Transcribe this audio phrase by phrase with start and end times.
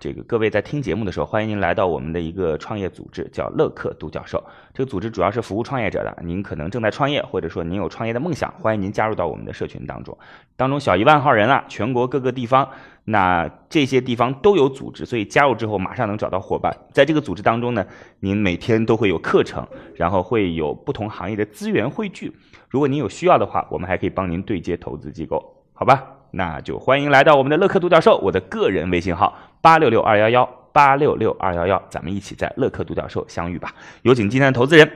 [0.00, 4.42] 这个各位在听节目的时候，欢迎您来到我们的一个创业组织，叫乐客独角兽。
[4.72, 10.16] 这个组织主要是服务创业者的，您可能正在创业，或者说您有创业的梦想，欢迎您加入到我们的社群当中。
[10.56, 12.68] 当中小一万号人啊，全国各个地方，
[13.06, 16.72] 那这些地方都有组织，所以加入之后马上能找到伙伴。
[16.92, 17.84] 在这个组织当中呢，
[18.20, 22.32] 您每天都会有课程，然后会有不同行业的资源汇聚。
[22.68, 26.04] 如果您有需要的话，我们还可以帮您对接投资机构，好吧？
[26.30, 33.74] 那就欢迎来到我们的乐客独角兽，我的个人微信号八六六二幺幺八六六二幺幺，咱们一起在乐客独角兽相遇吧。
[34.02, 34.90] 有请今天的投资人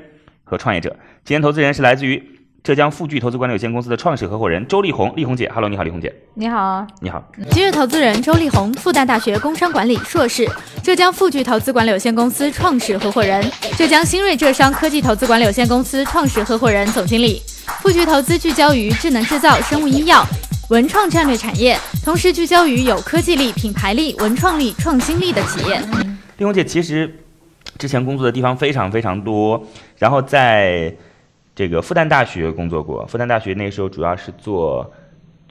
[0.45, 0.91] 和创业者。
[1.25, 2.23] 今天投资人是来自于
[2.63, 7.21] 浙江富聚投资管理有限公司的创始合伙人周丽红，丽红姐，Hello，你好，丽红姐，你好，你好。
[7.51, 10.49] 今日投资人周丽红，复旦大学工商管理硕士，
[10.81, 13.45] 浙江富聚投资管理有限公司创始合伙人，
[13.77, 17.43] 浙江新锐浙商科技投资管理有限公司创始合伙人、总经理。
[17.81, 20.25] 富聚投资聚焦于智能制造、生物医药。
[20.71, 25.81] 文创战略产业，同时聚焦于有科技力、品牌力、文创力、创新力的企业。
[26.39, 27.09] 丽红姐其实
[27.79, 29.65] 之前工作的地方非常非常多，
[29.99, 30.93] 然后在
[31.55, 33.07] 这个复旦大学工作过。
[33.07, 34.93] 复旦大学那时候主要是做，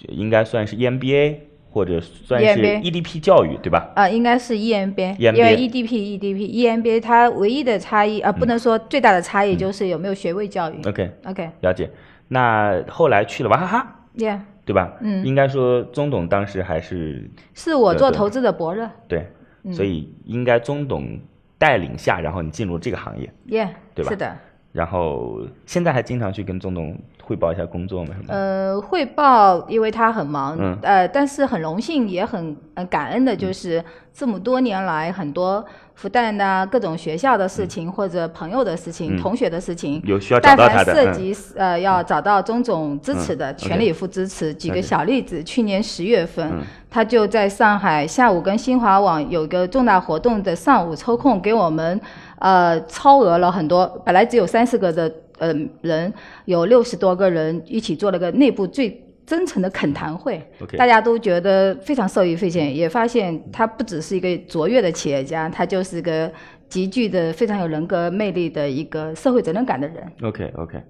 [0.10, 1.36] 应该算是 EMBA
[1.72, 3.90] 或者算是 EDP 教育，对吧？
[3.96, 10.82] 啊，应该是 EMBA，因为 EDP、EDP、EMBA 它唯一的差异啊，不能说最大的差异就是有没有学位教育。
[10.86, 11.90] OK，OK，了解。
[12.28, 13.96] 那后来去了娃哈哈。
[14.18, 14.40] Yeah。
[14.66, 14.94] 对吧？
[15.02, 19.28] 嗯，应该说宗董当时还是是我做投资的伯乐，对，
[19.72, 21.20] 所以应该宗董
[21.58, 24.10] 带领下，然后你进入这个行业，耶，对吧？
[24.10, 24.38] 是的。
[24.72, 28.16] 然后现在还经常去跟宗董汇报一下工作吗？
[28.28, 32.56] 呃，汇报，因为他很忙，呃，但是很荣幸也很
[32.90, 33.84] 感恩的，就是
[34.14, 35.64] 这么多年来很多。
[35.94, 40.96] 复旦的各种学校的事情，或者朋友的事情、同学的事情，有需要找到他的。
[40.96, 44.52] 但凡涉及呃要找到钟总支持的，全力以赴支持。
[44.52, 46.52] 举个小例子，去年十月份，
[46.90, 52.02] 他就在上海下午跟新华网有个重大活动的上午抽空给我们，
[52.40, 55.08] 呃，超额了很多，本来只有三十个的
[55.42, 56.14] 呃人，
[56.46, 59.06] 有六十多个人一起做了个内部最。
[59.24, 60.42] 真诚的恳谈会，
[60.76, 66.30] 大家都觉得非常受益匪浅，也发现他不只是一个卓越的企业家，他就是个
[66.68, 70.12] 极具的非常有人格魅力的一个社会责任感的人。
[70.24, 70.82] OK OK，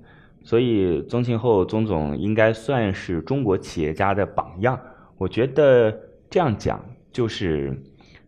[0.44, 4.80] 所以宗庆后宗总应该算是中国企业家的榜样。
[5.20, 5.96] 我觉得
[6.28, 7.78] 这样讲，就是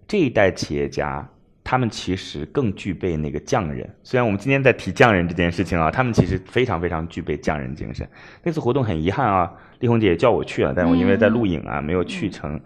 [0.08, 1.28] 这一代企业家，
[1.64, 3.90] 他们其实更具备那个匠人。
[4.04, 8.08] 虽然我们今天在提匠人这件事情啊，他们其实非常非常具备匠人精神。
[8.44, 9.52] 那次活动很遗憾啊。
[9.84, 12.58] 丽红姐也叫我去了，但我因为在录影啊，没有去成。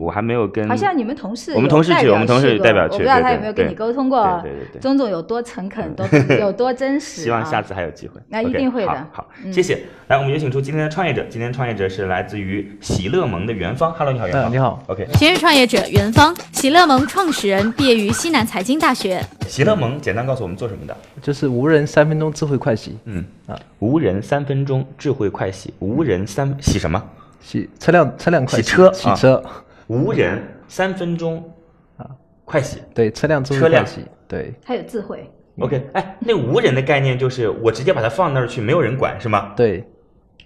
[0.00, 0.68] 我还没有跟。
[0.68, 2.94] 好像你们同事，我们同事去，我们同事代表去。
[2.94, 4.40] 我不知道他有没有跟你沟通过。
[4.42, 4.80] 对对对。
[4.80, 6.04] 钟总有多诚恳， 多
[6.40, 7.22] 有多真实。
[7.22, 8.20] 希望下次还有机会。
[8.28, 9.06] 那一定会的。
[9.12, 9.84] 好，谢谢。
[10.08, 11.24] 来，我们有请出今天的创业者。
[11.30, 13.92] 今天创业者是来自于喜乐盟的元芳。
[13.92, 14.50] Hello，你好，元芳。
[14.50, 14.82] 你好。
[14.88, 15.06] OK。
[15.12, 19.22] 今日创业者元芳，喜乐盟创始人，毕业于西南财经大学。
[19.46, 20.96] 喜乐盟，简单告诉我们做什么的？
[21.22, 22.98] 就是无人三分钟智慧快洗。
[23.04, 27.02] 嗯啊，无人三分钟智慧快洗，无人三洗什么？
[27.40, 29.42] 洗车辆，车辆快洗车，洗车，
[29.86, 31.52] 无人三分钟
[31.98, 32.08] 啊，
[32.44, 33.44] 快洗，对，车辆。
[33.44, 35.30] 智慧快洗，对，它有智慧。
[35.58, 39.52] OK，哎，那无人的概念就是我直接把它放那儿去，没有人管，是吗？
[39.54, 39.86] 对，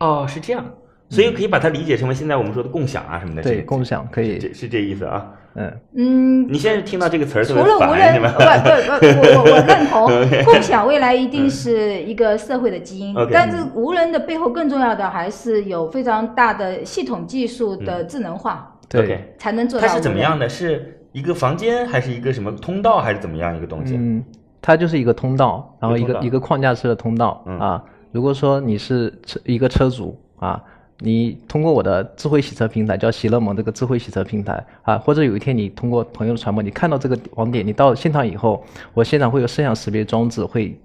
[0.00, 0.64] 哦，是这样，
[1.08, 3.42] 所以可以把它理解成为现在我们说的共享啊什么的。
[3.42, 5.26] 对，共享可以，是是这意思啊。
[5.54, 10.06] 嗯嗯，你现在听到这个词儿除了无人，不不不，我我认同
[10.44, 19.88] 共享未来一定是一个社会的基因，但是无人的背后更重要的还是有非常大的系统技术的智能化，对，才能做到。
[19.88, 20.48] 它是怎么样的？
[20.48, 23.96] 是一个房间，还是一个什么通道，还是怎么样一个东西？
[23.96, 24.22] 嗯，
[24.62, 27.82] 它就是一个通道，然后一个一个框架式的通道啊。
[28.12, 30.62] 如果说你是车一个车主啊。
[31.00, 38.64] 你通过我的智慧洗车平台，叫喜乐盟这个智慧洗车平台啊，或者有一天你通过朋友的传播，你看到这个网点，你到现场以后，
[38.94, 40.76] 我现场会有摄像识别装置会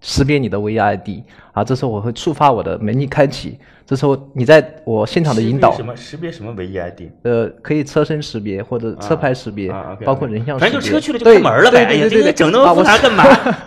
[0.00, 1.22] 识别你的 VID
[1.52, 7.10] 啊，这时候我会触发我的门一开启，这时候你在我现场的引导什么识别什么 VID？
[7.24, 9.70] 呃，可以车身识别或者车牌识别，
[10.02, 10.70] 包括人像识别。
[10.70, 13.24] 反正就车去了就开门了呗，对对对对，整那么复杂干嘛？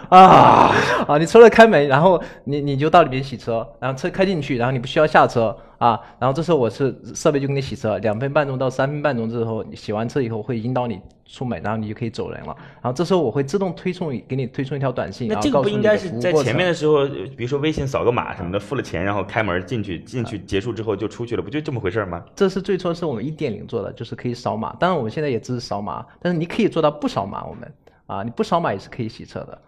[0.10, 0.74] 啊
[1.08, 1.18] 啊！
[1.20, 5.56] 你车了开门，然后你你就到里面洗车，然后车开进去，然后你不需要下车。
[5.82, 12.56] 啊，然后这时候我是设备就给你洗车，两分半钟到三分半钟之后，洗完车以后会引导你出门，然后你就可以走人了。
[12.84, 22.24] 然后这时候我会自动推送给你推送一条短信，那这个不应该是在前面的时候，比如说微信扫个码什么的，付了钱然后开门进去，进去结束之后就出去了，不就这么回事吗？
[22.36, 24.76] 这是最初是我们一点零做的，就是可以扫码。
[24.80, 27.74] 当然我们现在也只是扫码，但是你可以做到不扫码，我们
[28.06, 29.60] 啊，你不扫码也是可以洗车的。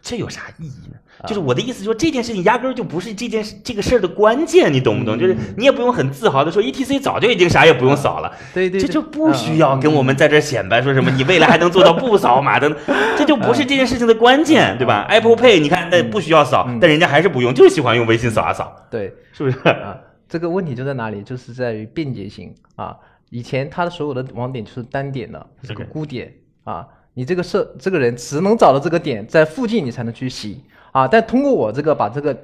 [0.00, 0.96] 这有啥意义呢？
[1.26, 5.18] 就是我的意思，说这件事情压根儿就不是这件事这个事儿的关键，你懂不懂？
[5.18, 12.74] 就是你也不用很自豪的说，E T C 早就已经啥也不用扫了，对对，这就不需要跟我们在这显摆说什么你未来还能做到不扫码的，
[13.18, 19.58] 这就不是这件事情的关键，对吧？Apple Pay 你看那不需要扫，但人家还是不用，就喜欢用微信扫啊扫，对，是不是？
[19.68, 19.98] 啊，
[20.28, 21.22] 这个问题就在哪里？
[21.22, 22.96] 就是在于便捷性啊。
[23.28, 26.32] 以前它的所有的网点就是单点的，是个孤点
[26.64, 26.86] 啊。
[27.20, 31.06] 你这个设这个人只能找到这个点在附近，你才能去洗啊。
[31.06, 32.34] 但通过我这个把这个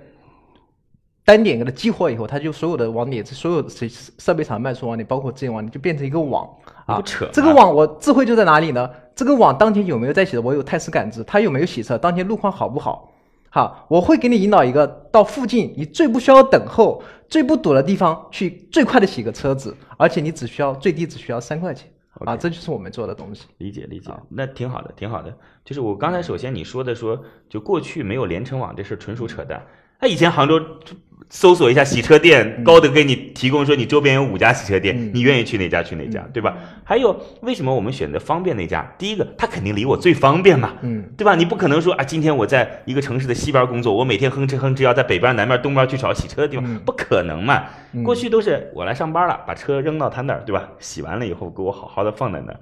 [1.24, 3.86] 单点给它激活以后，它就所有的网点，所有设
[4.18, 6.46] 设备厂卖出网点，包括资源网点，就变成一个网
[6.84, 7.02] 啊。
[7.32, 8.90] 这个网我智慧就在哪里呢？
[9.14, 10.42] 这个网当前有没有在洗车？
[10.42, 11.96] 我有态势感知，它有没有洗车？
[11.96, 13.10] 当前路况好不好？
[13.48, 21.88] 好，我会给你引导一个到附近你最不需要等候、最不堵的地方去最快的洗个车子，而且你只需要最低只需要三块钱。
[22.24, 23.46] 啊，这就是我们做的东西。
[23.58, 25.36] 理解理解，那挺好的，挺好的。
[25.64, 29.66] 就是我刚才首先你说的说，就过去没有连城网这事纯属扯淡。
[30.00, 30.58] 那以前杭州
[31.28, 36.56] 搜索一下洗车店，高德给你提供说你周边有五家洗车店，你愿意去哪家去哪家，对吧？
[36.84, 38.94] 还有为什么我们选择方便那家？
[38.96, 41.34] 第一个，它肯定离我最方便嘛，嗯，对吧？
[41.34, 47.64] 你不可能说啊，今天我在一个城市的西边工作，我每天哼哧哼哧要在北边、南边、东边去找洗车的地方，不可能嘛。
[48.04, 50.68] 过去都是我来上班了，把车扔到他那儿，对吧？
[50.78, 52.60] 洗完了以后给我好好的放在那儿。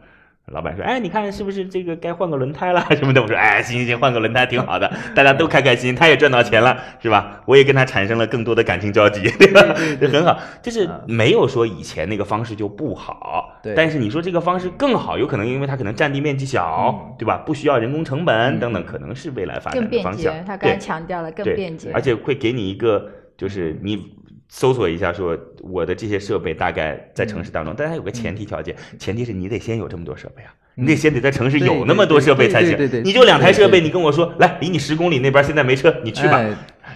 [0.53, 7.41] 老板说：“哎，你看是不是这个该换个轮胎了 什么的？”我说：“哎，行行行，换个轮胎挺好的，大家都开开心，他也赚到钱了，是吧？
[7.47, 9.63] 我也跟他产生了更多的感情交集，对吧？
[9.99, 13.59] 就 很好，就是没有说以前那个方式就不好。
[13.63, 17.39] 对，但是你说这个方式更好，有可能因为它可能占地面积小，对吧？
[17.39, 20.45] 不需要人工成本等等，可能是未来发展的方向。
[20.45, 24.13] 他刚才强调了更便捷，而且会给你一个就是你。”
[24.55, 32.77] 搜索一下，说我的这些设备大概在城市当中，但它有个前提条件，前提是你得先有这么多设备啊，你得先得在城市有那么多设备才行。
[32.77, 36.41] 对对你就两台设备，你跟我说，来，离你十公里那边现在没车，你去吧，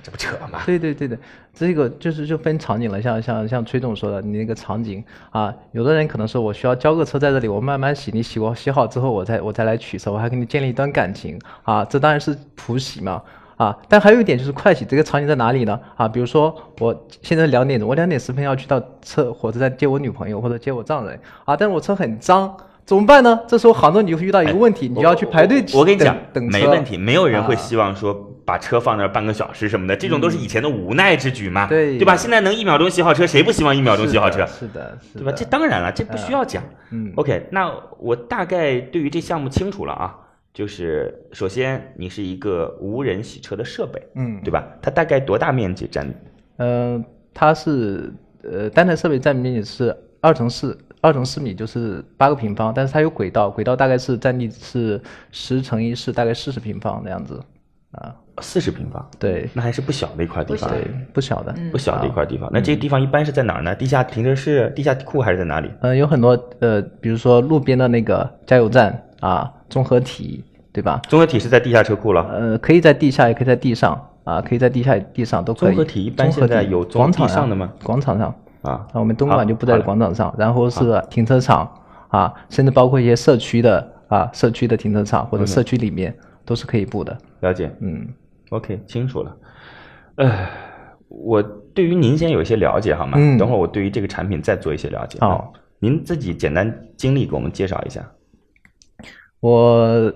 [0.05, 0.61] 这不扯吗？
[0.67, 1.19] 对对对对，
[1.53, 13.21] 这个就是就分场景了，像像像崔总说的，你那个场景啊，有的人可能说我需要交个车在这里，我慢慢洗，你洗过洗好之后，我再我再来取车，我还跟你建立一段感情啊，这当然是普洗嘛。
[13.59, 15.79] 啊，但还有一点就是快洗这个场景在哪里呢？
[15.97, 23.41] 啊，比如说我现在两点钟，我两点十分要去到车火车站接我女朋友或者接我丈人啊，但是我车很脏，怎么办呢？
[23.49, 25.65] 这时候杭州你就会遇到一个问题，你要去排队。
[25.75, 28.15] 我跟你讲，等没问题，没有人会希望说
[28.45, 32.15] 把车放那儿半个小时什么的，这种都是以前的无奈之举嘛，对对吧？
[32.15, 34.47] 现在能一秒钟洗好车，谁不希望一秒钟洗好车？
[34.47, 35.33] 是的，对吧？
[35.33, 36.63] 这当然了，这不需要讲。
[36.93, 37.69] 嗯，OK，那
[37.99, 40.15] 我大概对于这项目清楚了啊。
[40.59, 44.67] 就是首先，你是一个无人洗车的设备，嗯，对吧？
[44.83, 46.13] 它大概多大面积占？
[46.57, 48.13] 嗯，它是
[48.43, 55.01] 呃单台设备占面积是二乘四，二乘四米就是八个平方，但是它有轨道，轨道大概是占地是
[55.31, 57.41] 十乘以四，大概四十平方那样子，
[57.93, 62.51] 啊，四十平方，对，那还是不小的一块地方，对，不小的，不小的一块地方。
[62.53, 63.73] 那这个地方一般是在哪儿呢？
[63.77, 65.71] 地下停车室、地下库还是在哪里？
[65.83, 70.43] 嗯，有很多呃，比如说路边的那个加油站啊，综合体。
[70.79, 71.01] 对吧？
[71.09, 72.23] 综合体是在地下车库了。
[72.31, 75.75] 呃，可以在地下，也可以在地上啊，可以在地下、地上都可以。
[75.75, 77.73] 综合体一般现在有广场上的吗？
[77.83, 78.33] 广场上
[78.63, 81.69] 啊，那我们东莞就不在广场上，然后是停车场
[82.09, 87.19] 啊，甚至包括一些社区的啊，社区的停车场或者社区里面都是可以布的。
[87.41, 88.07] 了解，嗯
[88.51, 89.37] ，OK，清楚了。
[90.15, 90.47] 呃，
[91.09, 91.43] 我
[91.75, 93.15] 对于您先有一些了解好吗？
[93.17, 93.37] 嗯。
[93.37, 95.19] 等会儿我对于这个产品再做一些了解。
[95.19, 98.09] 好，您自己简单经历给我们介绍一下。
[99.41, 100.13] 我。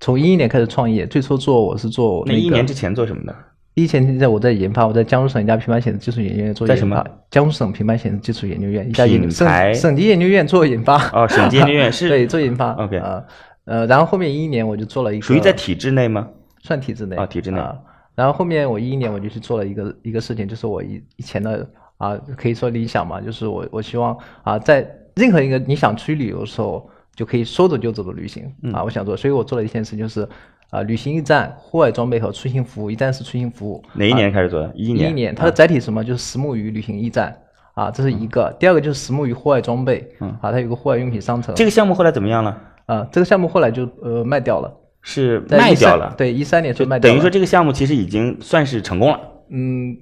[0.00, 3.34] 从一一年开始创业，最初做我是做那一年之前做什么的？
[3.74, 6.74] 一前在我在研发，我在江苏省一家平板显示技术研究院做研发。
[6.74, 7.04] 在什么？
[7.30, 10.96] 江苏省平板显示技术研究院一家品牌省级研究院做研发。
[11.10, 12.08] 哦，省级研究院是。
[12.10, 12.72] 对，做研发。
[12.72, 13.24] OK 啊，
[13.66, 15.24] 呃，然后后面一一年我就做了一个。
[15.24, 16.28] 属于在体制内吗？
[16.62, 17.60] 算体制内啊，体制内。
[18.16, 21.64] 然后后面我一一年我就去做了一个一个事情，就是我以以前的
[21.98, 30.28] 啊，可以说理想嘛，就是我我希望啊，在任何一个你想出去旅游的时候，就可以说走就走的旅行啊，我想做，所以我做了一件事，就是。
[30.70, 33.82] 啊，旅行驿站、户外装备和出行服务，一站式出行服务。
[33.94, 34.70] 哪一年开始做的？
[34.74, 35.34] 一一年。
[35.34, 36.04] 它的载体是什么？
[36.04, 37.34] 就是石木鱼旅行驿站
[37.72, 38.54] 啊，这是一个。
[38.60, 41.54] 第二个就是石木鱼户外装备，嗯，啊，它有个户外用品商城。
[41.54, 42.60] 这个项目后来怎么样了？
[42.84, 44.70] 啊，这个项目后来就呃卖掉了，
[45.00, 46.14] 是卖掉了。
[46.18, 47.10] 对，一三年就卖掉。
[47.10, 49.18] 等于说这个项目其实已经算是成功了。
[49.48, 49.96] 嗯，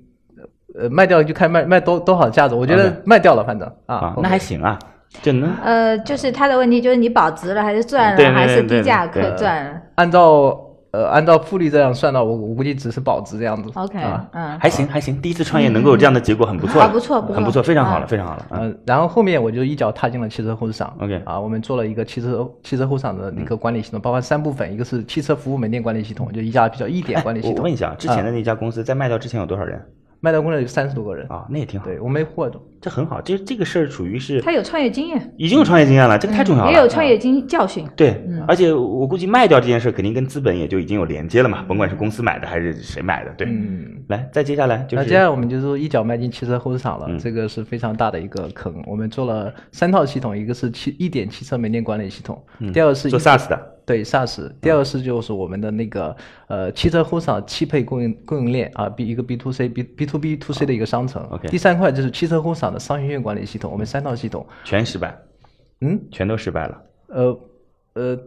[0.76, 4.76] 呃卖掉就看卖卖多多少价值，我觉得卖掉了，反正啊，那还行啊，
[5.22, 9.80] 就能呃，就是他的问题就是你保值了还是赚了，还是低价可赚了？
[9.96, 10.62] 按照。
[10.92, 13.68] 呃，按照复利这样算的，我我估计只是保值这样子。
[13.74, 13.98] OK，
[14.32, 18.46] 嗯，还行还行，第一次创业能够有这样的结果很不错，好不错，很不错，非常好了，非常好了。
[18.52, 20.96] 嗯，然后后面我就一脚踏进了汽车后市场。
[20.98, 27.56] OK，啊，我们做了一个汽车汽车后市场的一个管理系统，包括三部分，一个是汽车服务门店管理系统，就一家比较一点管理系统。
[27.58, 29.78] 我问一下，之前的那家公司在卖掉之前有多少人？
[30.26, 31.86] 卖掉公司有三十多个人啊，那也挺好。
[31.86, 33.20] 对我没货的，这很好。
[33.20, 36.72] 这这个事儿属于是他有创业经验，已经有创业经验了，这个太重要了。
[36.72, 37.86] 也有创业经教训。
[37.94, 43.30] 对，而且我估计卖掉这件事肯定跟资本也就已经有连接了嘛，甭管是公司买的还是谁买的。
[43.38, 43.46] 对，
[44.08, 48.82] 来，再接下来就是，接下来我们就是一脚迈进汽车后市场了，这个是非常大的一个坑。
[48.84, 53.75] 我们做了三套系统，一个是汽一点汽车门店管理系统，第二个是做 SaaS 的。
[53.86, 54.50] 对，SaaS。
[54.60, 56.14] 第二个是就是我们的那个
[56.48, 61.22] 呃汽车后市场汽配供应供应链啊，B 一个 B to C B B to B to C 的一个商城。
[61.30, 61.48] OK。
[61.48, 65.16] 第三块就是汽车后市场的商学院管理系统，我们三套系统全失败。
[65.80, 66.82] 嗯，全都失败了。
[67.08, 67.38] 呃
[67.94, 68.18] 呃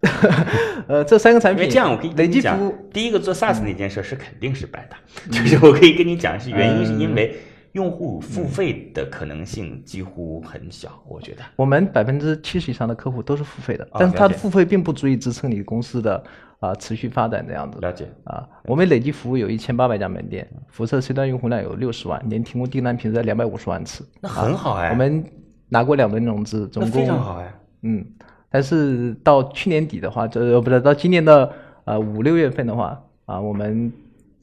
[0.86, 2.56] 呃，这三个产品这样我可以累积讲，
[2.92, 4.96] 第一个做 SaaS 那件事是肯定失败的，
[5.32, 7.36] 就是我可以跟你讲是原因是因为。
[7.78, 11.42] 用户付费的可能性几乎很小，我觉得。
[11.54, 16.20] 我们百分之七十以上的客户都是付费的，但是他的付费并不足以支撑你公司的
[16.58, 17.78] 啊持续发展这样子。
[17.78, 24.04] 了解啊，我们累计服务有一千八百家门店，辐射 C 端用户量有六十万，年提供订单频次在两百五十万次。
[24.20, 24.90] 那很好哎。
[24.90, 25.24] 我们
[25.68, 27.54] 拿过两轮融资，总共非常好哎。
[27.82, 28.04] 嗯，
[28.50, 31.52] 但是到去年底的话，这不是到今年的
[31.84, 33.92] 呃五六月份的话啊，我们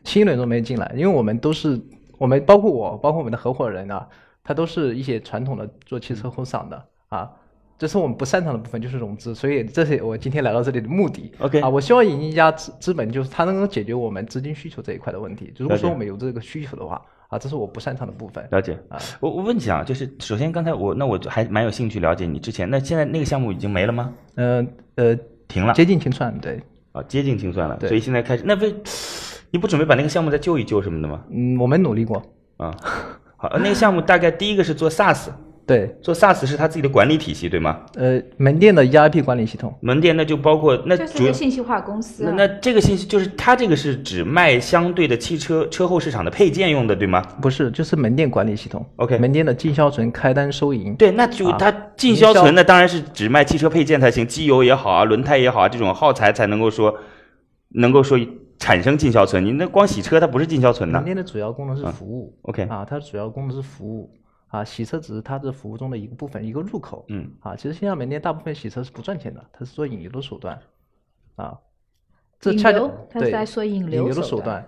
[0.05, 1.77] 新一轮都没进来，因为我们都是。
[2.17, 4.07] 我们包括我，包括我们的合伙人啊，
[4.43, 7.31] 他都是一些传统的做汽车后市场的啊，
[7.77, 11.31] 这是我们不擅长的部分，就是融资，所以这是我今天来到这里的目的。
[11.39, 15.53] OK 啊，我希望引进一家资资本，就是它能够解决我们资金需求这一块的问题。
[15.57, 18.47] 如果说我们有这个需求的话，啊，这是我不擅长的部分。
[18.51, 24.13] 了解啊，我我问你啊，就是首先刚才我那我还蛮有兴趣了解你之前，那现在那个项目已经没了吗？
[24.35, 25.15] 呃呃，
[25.47, 26.61] 停了，接近清算，对。
[26.93, 28.73] 啊，接近清算了，所以现在开始那为。
[29.55, 31.21] 你不准备把那个项目再救一救什么的吗？
[31.31, 32.21] 嗯，我们努力过
[32.57, 32.75] 啊。
[33.37, 35.29] 好，那个项目大概第一个是做 SaaS，
[35.65, 37.79] 对，做 SaaS 是他自己的管理体系，对吗？
[37.95, 39.73] 呃，门店的 ERP 管理系统。
[39.79, 42.25] 门店那就包括那主要信息化公司。
[42.25, 47.21] 那那这个信息就是他这个是指卖相对的汽车车后市场的配件用的，对吗？
[47.41, 48.85] 不是，就是门店管理系统。
[48.97, 50.93] OK，门店的进销存、开单、收银。
[50.97, 56.93] 对，那就他进销存那当然是只卖汽车配件才行，机油也好啊，轮胎也好啊，这种耗材才能够说
[57.69, 58.19] 能够说。
[58.57, 60.97] 产生进销存，你那光洗车它不是进销存的。
[60.97, 64.09] 门店的主要功能是服务，OK 啊，它的主要功能是服务
[64.47, 67.05] 啊，洗车只是它的服务中的一个部分，一个入口。
[67.09, 70.59] 嗯啊，其实线下门店大部分洗车是不赚钱的，它是做引流的手段
[71.35, 71.57] 啊。
[72.39, 74.65] 这引流，他是在说引流的手段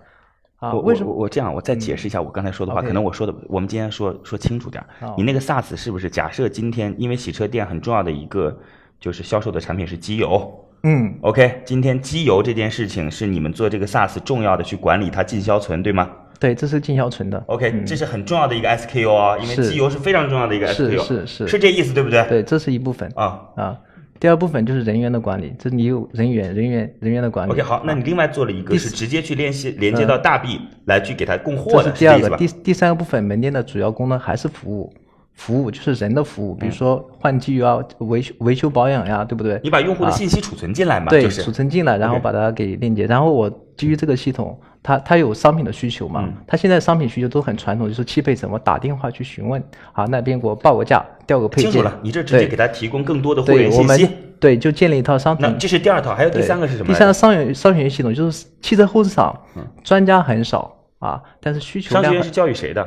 [0.56, 0.72] 啊。
[0.74, 1.54] 为什么我这样？
[1.54, 4.84] 我再解释一下我刚才说的话，可能我说的，我们今天说说清楚点。
[5.16, 8.58] 你那个 SaaS 是不是假设今天因为洗车店很重要的一个
[8.98, 10.67] 就是销售的产品是机油？
[10.82, 16.08] 嗯，OK，今天机油这件事情是你们做这个 SaaS 重要的去管理它进销存，对吗？
[16.38, 17.42] 对，这是进销存的。
[17.46, 22.24] OK，这是很重要的一个 SKU 啊，因为机油是非常重要的一个 SKU，是是是，是这意思对不对？
[22.28, 23.76] 对，这是一部分啊啊。
[24.20, 27.52] 第二部分就是人员的管理，这你有人员、人员、人员的管理。
[27.52, 32.36] OK，好，那你另外做了一个是直接去联系连接到大 B 来去给他供货的，是第二个。
[32.36, 34.92] 第第三个部分，门店的主要功能还是服务。
[35.38, 39.58] 服务就是人的服务，比如说换机油啊、维修维修保养呀，对不对？
[39.62, 41.06] 你把用户的信息储存进来嘛？
[41.10, 46.28] 对，储存进来，然后把它给链接，然后我基于这个系统，它它有商品的需求嘛？
[46.44, 51.70] 它现在商品需求都很传统，就是汽配怎么打电话去询问，啊，那边给我报个价，调个配件。
[51.70, 54.08] 清楚了，你这直接给他提供更多的货源信息。
[54.40, 55.46] 对，就建立一套商品。
[55.48, 56.92] 那这是第二套，还有第三个是什么？
[56.92, 59.40] 第三个商业商学院系统就是汽车后市场，
[59.84, 62.84] 专家很少啊，但是需求商学院是教育谁的？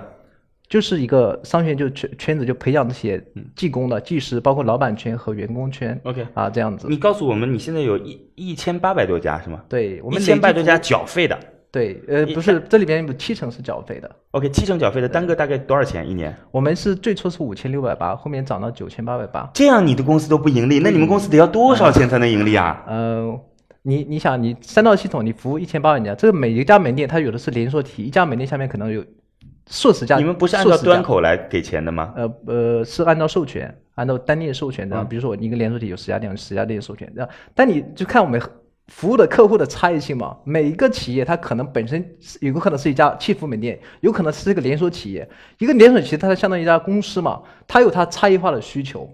[0.71, 3.21] 就是一个商学院，就圈圈子，就培养这些
[3.57, 5.99] 技工的技师，包括老板圈和员工圈。
[6.05, 6.87] OK 啊，这样子。
[6.89, 9.61] 你告诉我们，你现在有一一千八百多家是吗？
[9.67, 11.37] 对，我们一千八百多家缴费的。
[11.71, 14.09] 对，呃，不是，这里边有七成是缴费的。
[14.31, 16.33] OK，七成缴费的，单个大概多少钱一年？
[16.51, 19.51] 我们是最初是五千六百八，后面涨到九千八百八。
[19.53, 22.81] 这样你的公司都不盈利，那你们公司得要多少钱才能盈利啊？
[22.87, 23.37] 呃，
[23.81, 29.03] 你你想，你三道系统，你服务一千八百家，这个每一家门店它有的是连锁体，一家门店下面可能有。
[29.67, 32.13] 数十家，你们不是按照端口来给钱的吗？
[32.15, 35.03] 呃呃，是按照授权，按照单店授权的。
[35.05, 37.11] 比如说我一个连锁体有十家店，十家店授权。
[37.55, 38.41] 但你就看我们
[38.87, 40.35] 服务的客户的差异性嘛。
[40.43, 42.05] 每一个企业它可能本身
[42.41, 45.27] 有可能是一家汽服门店，有可能是一个连锁企业。
[45.59, 49.09] 一个连锁企业它相当于一家公司嘛，它有它差异化的需求。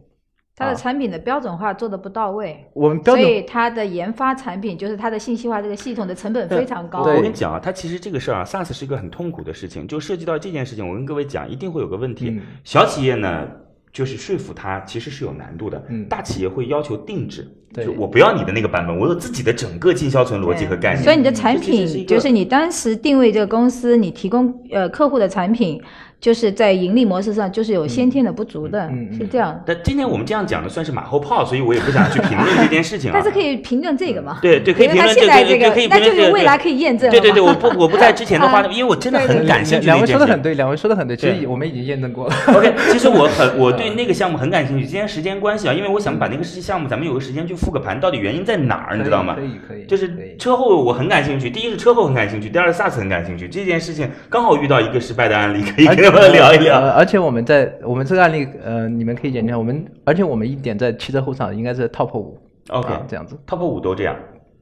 [0.57, 7.03] 它的产品的标准化做的不到位，我们标准，所以它的研发产品就是它的信息化这个系统的成本非常高。
[7.03, 13.47] 我跟你讲啊，它其实这个事儿啊，SaaS 是一个很痛苦的事情，就涉及到这件事情，我跟各位讲，一定会有个问题，小企业呢。
[13.89, 21.03] 就是说服他其实是有难度的，嗯，大企业会要求定制，就，我不要你的那个版本，我有自己的整个进销存逻辑和概念。
[21.03, 25.81] 所以你的产品就是你当时定位这个公司，你提供呃客户的产品。
[26.19, 29.61] 就是在盈利模式上，就是有先天的不足的，是这样。
[29.65, 33.13] 但今天我们这样讲的算是马后炮，所以我也不想去评论这件事情啊。
[33.13, 34.39] 但是可以评论这个嘛？
[34.41, 35.21] 对对，可以评论这
[35.59, 37.09] 个，可以那就是未来可以验证。
[37.11, 39.85] 对对对，我不我不在之前的 话，因为我真的很感兴趣。
[39.85, 42.35] 两位说的很对，两位说的很对，其实我们已经验证过了。
[42.47, 44.85] OK，其实我很 我对那个项目很感兴趣。
[44.85, 49.35] 今天时间关系啊，因为我想把那个项目咱们有个时间去复个盘，到底原因在哪儿，你知道吗？
[49.37, 49.85] 可以可以。
[49.85, 53.47] 就是车后我很感兴趣，第一是车后很感兴趣，第二是 SaaS 很感兴趣。
[53.47, 56.79] 这件事情刚好遇到一个失败的案例，可以聊一聊。
[56.89, 59.57] 而且我们在我们这个案例，呃，你们可以研究下。
[59.57, 62.37] 我们而且我们一点在汽车后场应该是 top 五
[62.69, 64.15] ，OK，这样子，top 五都这样，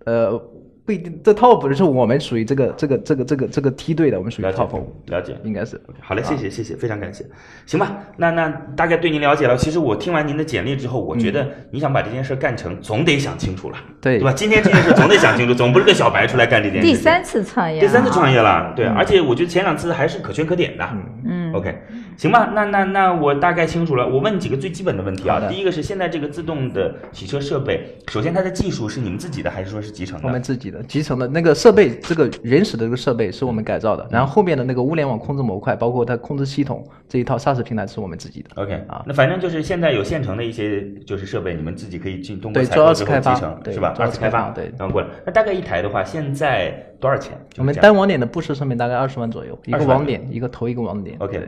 [0.06, 0.42] 呃。
[0.86, 5.82] 不一定，这 top 是我们属于这个这个这个这个这个梯队的，我们属于 top 五，了解，应该是。
[6.00, 7.26] 好嘞，谢谢谢谢，非常感谢。
[7.66, 9.58] 行吧，那那大概对您了解了。
[9.58, 14.32] 其实我听完您的简历之后，我觉得你想把这件事干成，总得想清楚了，对对吧？
[14.32, 16.88] 今天这件事总得想清楚，总不是个小白出来干这件事。
[16.88, 20.88] 第三次创业，第三次创业了，对，而且我觉得前两次还是可圈可点的。
[21.26, 21.76] 嗯，OK，
[22.18, 24.08] 行吧，那那那我大概清楚了。
[24.08, 25.42] 我问几个最基本的问题啊。
[25.50, 30.28] 第一个是现在这个自动的洗车设备，首先它的技术是你们自己的还是说是集成的？
[30.28, 31.54] 我们自己的，集成的那个。
[31.66, 38.50] 设备这个原始的这个设备是我们改造的，然后后面的那个物联网控制模块，包括它控制系统这一套 SaaS 平台是我们自己的。
[38.62, 43.96] OK 啊，那反正就是现在有现成的一些就是设备，你们自己可以进通过采购之后集成，是吧？
[43.98, 45.08] 二次开发，对，然后过来。
[45.26, 46.70] 那大概一台的话，现在
[47.00, 47.36] 多少钱？
[47.58, 51.16] 我们单网点的布设上面大概二十万左右，一个网点，一个头一个网点。
[51.20, 51.40] OK，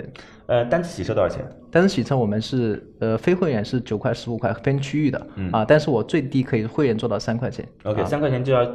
[0.48, 1.46] 呃，单次洗车多少钱？
[1.70, 7.68] 单次洗车我们是呃非会员是九块十五块分区域的嗯啊，但是我最低可以会员做到三块钱。
[7.84, 8.66] OK，三块钱就要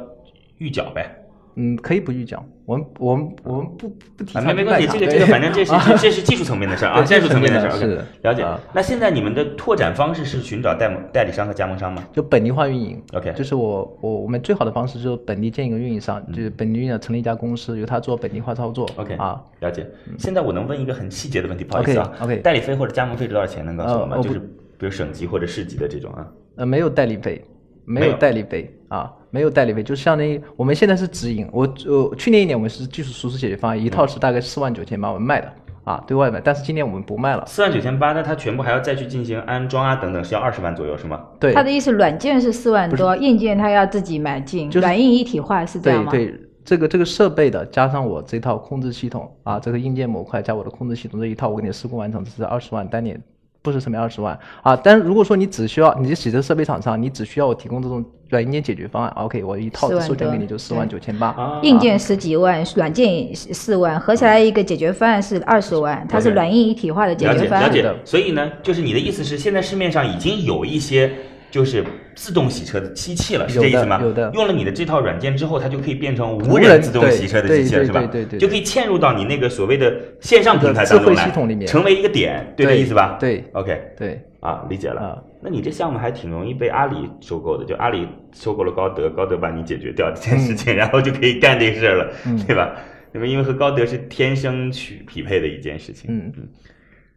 [0.59, 1.22] 预缴呗。
[1.55, 4.39] 嗯，可以不预缴，我们我们我们不不提。
[4.39, 7.71] 没没关系，这个这个反正这是这是 技术层面的事儿啊，技术层面的事儿。
[7.71, 8.45] 是了解。
[8.73, 12.03] 那现在你们的拓展方式是寻找代代理商和加盟商吗？
[12.11, 13.01] 就本地化运营。
[13.13, 18.89] OK，就是我我我们最好的方式就是本地建一个运营商，就是本地运营成立一家公司，由他做本地化操作。
[18.95, 19.85] OK 啊，了解。
[20.17, 22.11] 现在我能问一个很细节的问题，不好意思啊。
[22.21, 23.65] OK，代理费或者加盟费多少钱？
[23.65, 24.17] 能告诉我吗？
[24.21, 26.27] 就是比如省级或者市级的这种啊。
[26.55, 27.43] 呃，没有代理费。
[27.85, 31.49] 没有代理费啊，没有代理费，就相当于我们现在是直营。
[31.51, 35.51] 我呃，去年一年我们是技术输出解决方案，一套是大概四万九千八，我们卖的
[35.83, 36.39] 啊，对外卖。
[36.39, 37.43] 但是今年我们不卖了。
[37.47, 41.19] 四万九千八，那它全部还要再去进行安装啊等等，是要二十万左右是吗？
[41.39, 41.51] 对。
[41.51, 46.11] 他的意思，软件是四万多，硬件他要自己买进，软硬一体化是这样吗？
[46.11, 53.19] 对对，这个这个设备的加上我这套控制系统啊，这个硬件模块加我的控制系统这一套，我给你施工完成，这是二十万单年。
[53.63, 67.69] 不是什么二十万啊，但如果说你只需要你的洗车设备厂商，你只需要我提供这种软硬件解决方案，OK，我一套授权给你就四万九千八，硬件十几万，软件四万，合起来一个解决方案是二十万，它是软硬一体化的解决方案。
[67.69, 71.11] 了解了解，所以呢，就是你的意思是，现在市面上已经有一些。
[71.53, 73.99] 就是自动洗车的机器了，是这意思吗？
[74.01, 77.99] 有的，用了你的这套软件之后，它就可以变成无人自动洗车的机器了，是吧？
[78.01, 83.17] 对对对，就可以嵌入到你那个所谓的线上平台当中来，成为一个点，对这意思吧？
[83.19, 85.23] 对，OK，对，啊，理解了。
[85.41, 92.13] 那你这项目还挺容易被阿里收购的，就阿里收购了高德，高德把你解决掉这件事情，然后就可以干这事儿了，
[92.47, 92.75] 对吧？
[93.11, 96.47] 那么因为和高德是天生去匹配的一件事情，嗯嗯，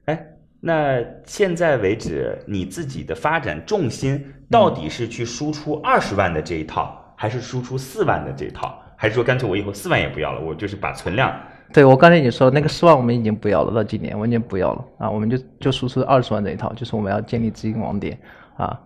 [0.06, 0.26] 哎。
[0.58, 8.78] 那现在为止，你自己的发展重心到底是去输出二十万的这一套，还是输出四万的这一套？
[8.96, 11.34] 还是说干脆我以后四万也不要了，我就是把存量？
[11.72, 18.18] 对我刚才已经说那个四万我们已经不要了，到今年我已经不要了啊，我们就就输出二十万这一套，就是我们要建立直营网点
[18.56, 18.80] 啊。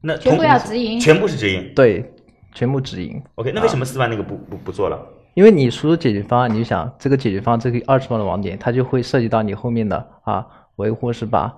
[0.00, 0.98] 那全部要直营？
[0.98, 1.72] 全部是直营？
[1.76, 2.12] 对，
[2.52, 3.22] 全部直营。
[3.36, 4.98] OK，那为什么四万那个不不不做了？
[5.34, 10.46] 因为你输出解决方案，你就想这个解决方案这个二十万的网点，它就会涉及到你后面的啊。
[10.76, 11.54] 维护是吧？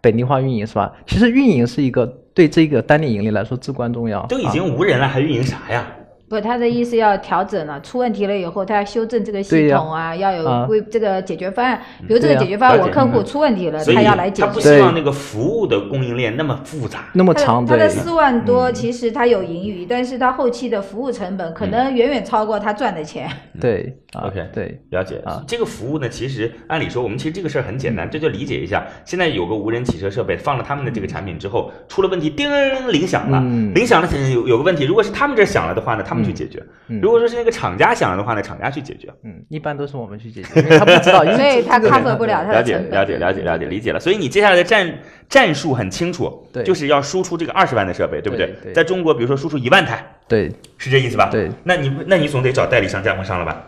[0.00, 0.92] 本地化运营是吧？
[1.06, 4.26] 其实运营是一个对这个单店盈利来说至关重要。
[4.26, 5.86] 都已经无人了，还运营啥呀？
[6.34, 11.80] 不，他的意思要调整了，出问题了以后，他要修正这个系统啊，要有为这个解决方案。
[12.06, 14.46] 比如这个解决方案，我客户出问题了，他要来解决。
[14.48, 17.64] 他不希望那个服务的供应链那么复杂，那么长。
[17.64, 23.28] 他的四万多，其实他有盈余，但是他后期的服务成本可能远远超过他赚的钱。
[23.60, 25.42] 对，OK，对，了解啊。
[25.46, 28.84] 这个服务呢，其实按理说，我们其实这个事儿很简单，这就理解一下。
[29.04, 32.50] 现在有个无人汽车设备放了他们的这个产品之后，出了问题，叮
[32.90, 33.40] 铃响了，
[33.74, 34.84] 铃响了，有有个问题。
[34.84, 36.62] 如果是他们这响了的话呢，他们们去解决。
[37.00, 39.08] 如果说是那个厂家想要的话呢，厂家去解决。
[39.22, 42.78] 嗯，一般都是我们去解决，因为他不知道，因所以他这个 cover 不了他的了解。
[42.78, 44.00] 了解了解了解理解了。
[44.00, 44.92] 所以你接下来的战
[45.28, 51.28] 战术很清楚，对就是要输出这个二十万的设备，对不对对在中国，比如说输出一万台，对，是这意思吧？
[51.30, 51.50] 对。
[51.62, 53.64] 那你那你总得找代理商、加盟商了吧？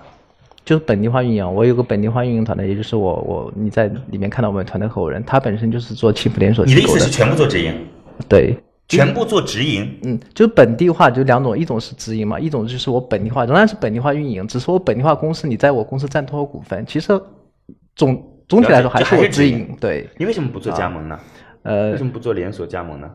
[0.64, 1.54] 就是本地化运营。
[1.54, 7.72] 我有个本地化运营团队，也就是我我你在里面看到我们团队合伙人，他本身就是做七普连锁机构你的意思是全部做直营，
[8.28, 8.56] 对。
[8.88, 9.98] 全部做直营？
[10.04, 17.20] 嗯，就是本地化就两种，一种是直营嘛，一种就是我本地化，仍然是本地化运营，只是我本地化公司，你在我公司占多少股份，其实
[17.96, 19.76] 总总体来说还是我直营营。
[19.80, 21.18] 对，你为什么不做加盟呢？
[21.62, 23.10] 呃为，什么不做连锁加盟呢？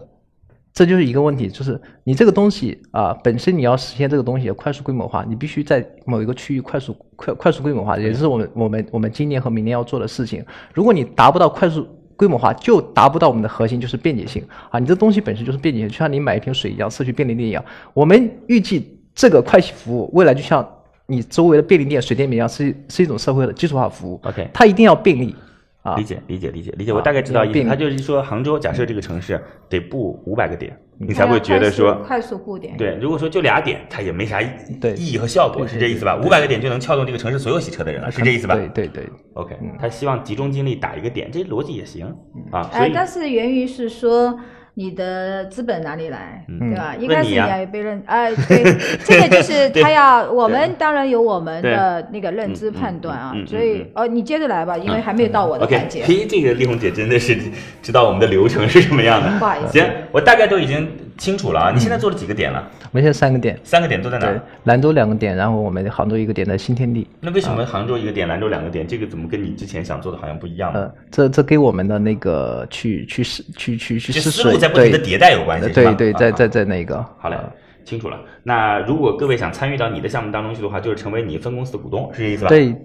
[0.73, 10.43] 这就是一个问题，就是你这个东西啊，本身你要实现这个东西的快速规模化，你必须在某一个区域快速快快速规模化，也就是我们我们我们今年和明年要做的事情。
[10.73, 11.85] 如果你达不到快速
[12.21, 14.77] 规模化，就达不到我们的核心，就是便捷性啊。
[14.77, 17.65] 你这东西本身就是便捷性，就像你买一瓶水一样，社区便利店一样。
[17.95, 20.63] 我们预计这个快洗服务未来就像
[21.07, 24.19] 你周围的便利店、水电煤一样，是是一种社会的基础化服务。
[24.23, 25.35] OK 它一定要便利
[25.81, 26.03] 啊理。
[26.03, 27.53] 解理解理解理解，啊我大概知道意思。
[27.53, 32.77] 便利他就是说，杭州假设这个城市得布五百个点，你你才会觉得说，快速布点。
[32.77, 36.15] 对，如果说就俩点，它也没啥意义和效果，是这意思吧？
[36.23, 39.09] 五百个点就能撬动这个城市所有洗车的人了，是这意思吧对对对。
[39.33, 42.05] ？OK，他希望集中精力打一个点，这逻辑也行
[42.51, 42.69] 啊。
[42.73, 44.37] 哎，但是源于是说
[44.73, 46.59] 你的资本哪里来，嗯。
[46.71, 46.95] 对吧？
[46.97, 47.59] 问一开始你你呀。
[47.59, 48.63] 要被认，哎， 对，
[49.03, 56.03] 这个就是他要，我们当然有我们的那个认知判断啊所以嗯哦，你接着来吧，因为还没有到我的 OK，环节。
[56.05, 57.37] 嘿，这个丽红姐真的是
[57.81, 59.29] 知道我们的流程是什么样的。
[59.39, 59.73] 不好意思。
[59.73, 61.71] 行，我大概都已经清楚了啊。
[61.71, 62.67] 你现在做了几个点了？
[62.91, 67.07] 我们现在三个点，三个点都在哪儿？，兰州两个点，然后我们杭州一个点在新天地。
[67.19, 68.87] 那为什么杭州一个点，兰州两个点？
[68.87, 70.79] 这个怎么跟你之前想做的好像不一样呢？
[70.81, 77.03] 呃，这这跟我们的那个去去试去去去这试水，思路在不停的对迭代有关系，对对，在在在那个。
[77.17, 77.51] 好嘞呃，
[77.85, 78.19] 清楚了。
[78.43, 82.49] 那如果各位想参与到你的项目当中去的话，就是成为你分公司的股东，是这意思吧？
[82.49, 82.75] 对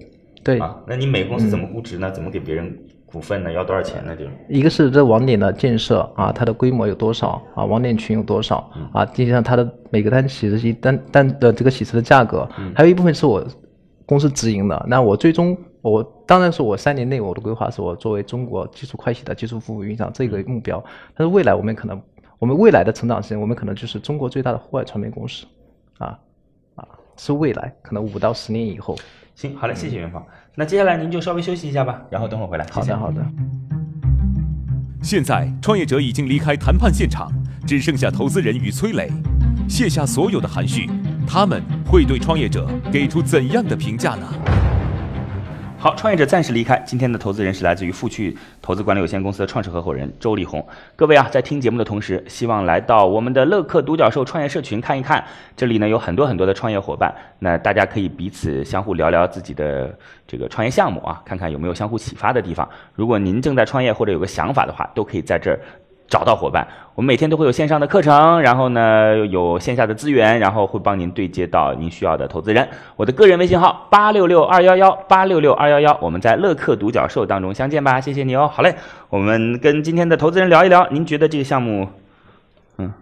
[0.44, 2.10] 对，啊，那你每个公司怎么估值呢？
[2.12, 2.72] 怎么给别人
[3.06, 3.52] 股份呢？
[3.52, 4.14] 要多少钱呢？
[4.16, 7.64] 就一个是这网点的建设啊，它的规模有多少啊？
[7.64, 9.06] 网点群有多少嗯啊？
[9.06, 13.46] 实际上它的每个单洗车机单单的这个洗车的价格，嗯还有一部分是我
[14.04, 14.86] 公司直营的。
[14.88, 20.82] 那我最终我当然是我三年内我的规划是我作为中国基础快洗的技术服务运营商这个目标，
[21.14, 22.00] 但是未来我们可能
[22.38, 25.46] 我们未来的成长性，我们可能就是中国最大的户外传媒公司，
[25.98, 26.18] 啊
[26.74, 28.96] 啊，是未来可能五到十年以后。
[29.36, 30.24] 行，好嘞，谢谢元芳。
[30.58, 32.66] 那接下来您就稍微休息一下吧，然后等会儿回来。
[32.72, 33.22] 好的好的。
[35.02, 37.30] 现在，创业者已经离开谈判现场，
[37.66, 39.10] 只剩下投资人与崔磊。
[39.68, 40.88] 卸下所有的含蓄，
[41.26, 44.26] 他们会对创业者给出怎样的评价呢？
[45.86, 46.76] 好，创业者暂时离开。
[46.84, 50.66] 今天的投资人是来自于富趣投资管理有限公司的创始合伙人周立红。
[50.96, 55.24] 各位啊，在听节目的同时，希望来到我们的乐客独角兽创业社群看一看。
[55.56, 59.96] 这里呢有很多很多的创业伙伴，那大家可以彼此相互聊聊自己的
[60.26, 62.68] 这个创业项目啊，看看有没有相互启发的地方。
[62.92, 65.60] 如果您正在创业或者有个想法的话，都可以在这儿。
[66.08, 72.68] 找到伙伴，我们每天都会有线上的课程，然后呢有线下的资源，然后会帮您对接到您需要的投资人。
[72.94, 78.46] 我的个人微信号八六六二幺幺八六六二幺幺，我们在乐客独角兽当中相见吧，谢谢你哦。
[78.46, 78.74] 好嘞，
[79.08, 81.88] 我们跟今天的投资人聊一聊，您觉得这个项目
[82.78, 82.92] 嗯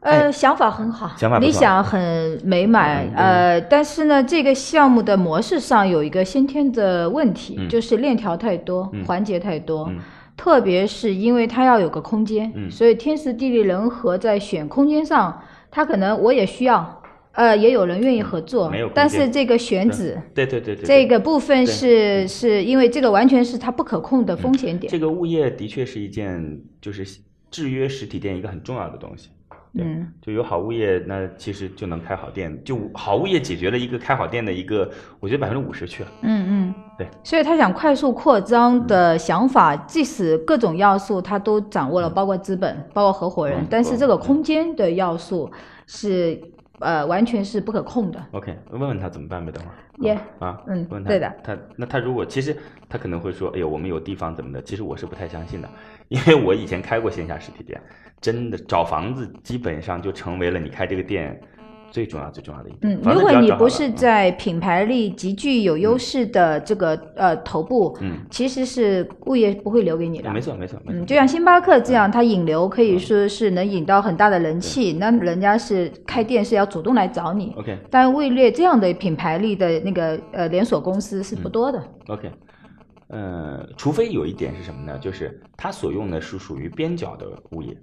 [0.00, 9.90] 呃，想法很好，想法理想很美满，嗯呃，但是呢，这个项目的模式上有一个先天的问题，嗯就是链条太多，嗯环节太多。
[10.38, 27.04] 嗯特别是因为它要有个空间，嗯所以天时地利人和在选空间上，它可能我也需要，呃，也有人愿意合作，嗯没有但是这个选址对对对对，这个部分是是因为这个完全是它不可控的风险点，这个物业的确是一件就是
[27.50, 29.30] 制约实体店一个很重要的东西。
[29.78, 32.52] 对嗯，就有好物业，那其实就能开好店。
[32.64, 36.08] 就好物业解决了一个开好店的一个，我觉得百分之五十去了。
[36.22, 45.48] 嗯嗯，对，所以他想快速扩张的想法，即使各种要素他都掌握了，包括资本，包括合伙人嗯，但是这个空间的要素
[45.86, 46.40] 是
[46.80, 48.24] 呃完全是不可控的。
[48.32, 49.74] OK，问问他怎么办呗，等会儿。
[50.00, 52.56] 耶啊，嗯问他，对的他那他如果其实
[52.88, 54.62] 他可能会说，哎呦，我们有地方怎么的？
[54.62, 55.68] 其实我是不太相信的，
[56.08, 57.80] 因为我以前开过线下实体店，
[58.20, 61.40] 真的找房子基本上就成为了你开这个店
[61.90, 62.94] 最重要最重要的一点。
[62.94, 70.32] 嗯，如果你不是在品牌力极具有优势的这个呃头部，嗯，其实是物业不会留给你的。
[70.32, 77.54] 没错没错没错，嗯，就像星巴克这样，它引流可以说是能引到很大的人气，那人家是开店是要主动来找你。
[77.56, 81.82] OK 但位列这样的品牌力的那个呃连锁公司是嗯不多的。
[82.08, 82.30] OK，
[83.08, 84.98] 呃，除非有一点是什么呢？
[84.98, 87.76] 就是它所用的是属于边角的物业，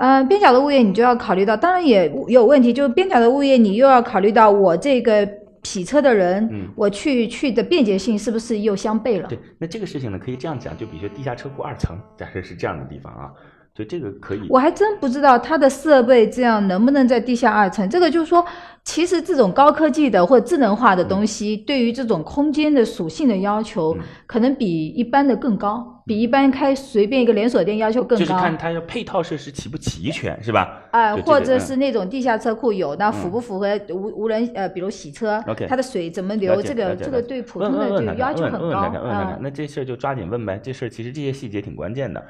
[0.00, 5.28] 嗯，边角的物业你就要考虑到，当然也有问题，就是边角的物业你又要考虑到我这个
[5.62, 9.28] 洗车的人，嗯我去去的便捷性是不是又相悖了？
[9.28, 13.30] 对，那这个事情呢，可以这样讲，就比如说地下车库二层，假设是这样的地方啊，
[13.74, 14.40] 就这个可以。
[14.48, 17.86] 我还真不知道它的设备这样能不能在地下二层。
[17.90, 18.42] 这个就是说，
[18.82, 28.24] 其实这种高科技的或智能化的东西，对于这种空间的属性的要求，嗯可能比一般的更高，比一般开随便一个连锁店要求更高。
[28.24, 30.82] 就是看它的配套设施齐不齐全，是吧？
[30.90, 39.38] 啊、或者嗯是那种地下车库有，那符不符合无无人呃，比如洗车它的水怎么流，这个这个对普通的就要求很高啊。
[39.40, 42.20] 那这事儿就抓紧问呗，这事儿其实这些细节挺关键的。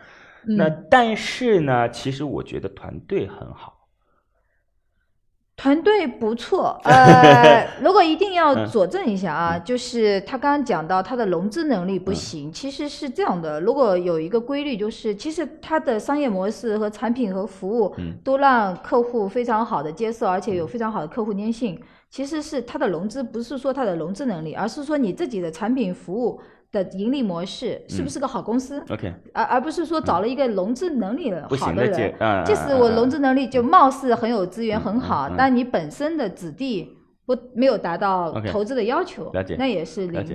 [0.47, 3.80] 嗯那但是呢，其实我觉得团队很好。
[5.61, 8.67] 团队不错， 呃，如果一定要嗯。
[8.67, 18.15] 佐证一下啊，就是他刚刚讲到他的融资能力嗯不行，其实是这样的，如果有一个规律，就是其实他的商业模式和产品和服务嗯。
[18.25, 21.79] 都让客户非常好的接受，而且有非常好的客户粘性。
[22.09, 26.41] 其实是它的融资，不是说它的融资能力，而是说你自己的产品服务
[26.73, 28.11] 的盈利模式是不嗯。
[28.11, 32.15] 是个好公司，OK，而而不是说找了一个融资能力不好的人。
[32.19, 39.57] 嗯，即使我融资能力就貌似很有资源嗯很好，但你本身的子弟不没有达到投资的要求了解。
[39.59, 40.25] 那也是零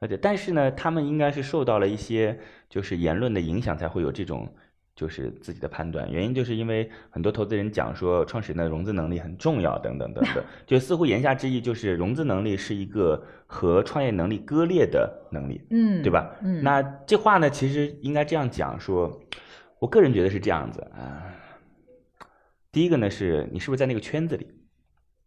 [0.00, 0.18] 了解。
[0.20, 4.46] 但是呢，他们应该是受到了一些就是言论的影响，才会有这种
[4.94, 6.10] 就是自己的判断。
[6.10, 13.22] 原因就是因为很多投资人讲说，创始人的融资能力很重要，等等等等， 就似乎言下之意就是融资能力是一个
[13.54, 15.64] 和创业能力割裂的能力。
[15.70, 16.34] 嗯，对吧？
[16.42, 19.20] 嗯，那这话呢，其实应该这样讲说，
[19.78, 21.22] 我个人觉得是这样子啊。
[22.72, 24.48] 第一个呢，是你是不是在那个圈子里，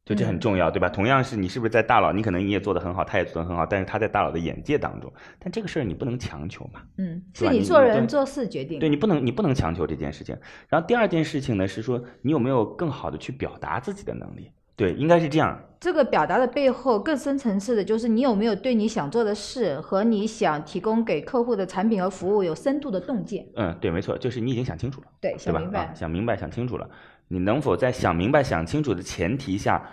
[0.03, 0.89] 就这很嗯重要，对吧？
[0.89, 8.77] 同样是你是不是在大佬，你可能你也做得很好，他也做得很好，但是他在大佬的眼界当中，但这个事儿你不能强求嘛，嗯，是你做人做事决定。
[8.79, 10.37] 对你不能你不能强求这件事情。
[10.67, 14.51] 然后第二件事情呢，是说你有没有更好的去表达自己的能力？
[14.77, 15.59] 对，应该是这样。
[15.79, 23.45] 这个表达的背后更深层次的就是你有没有对你想做的事和你想提供给客户的产品和服务有深度的洞见。
[23.55, 25.07] 嗯，对，没错，就是你已经想清楚了。
[25.19, 25.37] 对，对？
[25.37, 25.93] 想明白啊，。
[25.93, 26.89] 想明白、想清楚了，
[27.27, 29.83] 你能否在想明白、想清楚的前提下，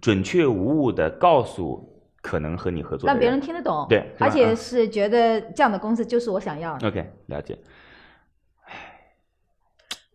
[0.00, 6.88] 准确无误的告诉可能和你合作的让别人听得懂，对而且啊是觉得这样的公司就是我想要的。
[6.88, 7.58] OK，了解。
[8.64, 8.74] 唉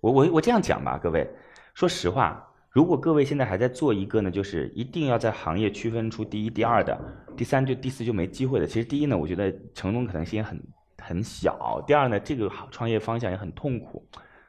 [0.02, 1.28] 我我我这样讲吧，各位，
[1.74, 7.00] 说实话，如果各位现在还在做一个呢，就是一定要在行业区分出第一、第二的，
[7.38, 8.66] 第三就第四就没机会的。
[8.66, 10.60] 其实第一呢，我觉得成功可能性很
[10.98, 11.54] 很小；
[11.86, 14.04] 第二呢，这个创业方向也很痛苦，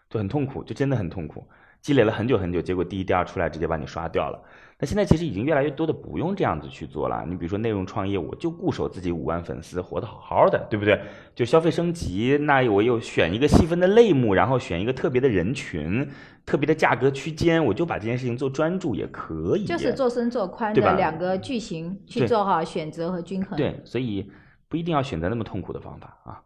[0.08, 1.46] 就很痛苦，就真的很痛苦。
[1.82, 4.42] 积累了很久很久，结果第一、第二出来直接把你刷掉了。
[4.78, 7.24] 那现在其实已经越来越多的不用这样子去做了。
[7.28, 11.00] 你比如说内容创业，我就固守自己五万粉丝，活得好好的，对不对？
[11.34, 16.08] 就消费升级，那我又选一个细分的类目，然后选一个特别的人群、
[16.44, 19.64] 特别的价格区间，我就把这件事情做专注也可以。
[19.64, 23.56] 就是做深做宽的两个句型去做好选择和均衡。
[23.56, 24.30] 对，所以
[24.68, 26.42] 不一定要选择那么痛苦的方法啊。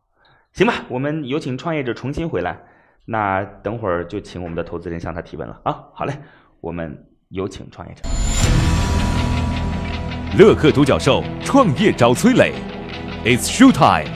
[0.53, 2.61] 行吧，我们有请创业者重新回来。
[3.07, 5.85] 那等会儿就请我们的投资人向他提问了啊。
[5.95, 6.13] 好嘞，
[6.61, 8.03] 我们有请创业者。
[10.39, 12.55] 乐客独角兽创业找崔磊
[13.23, 14.11] ，It's show time。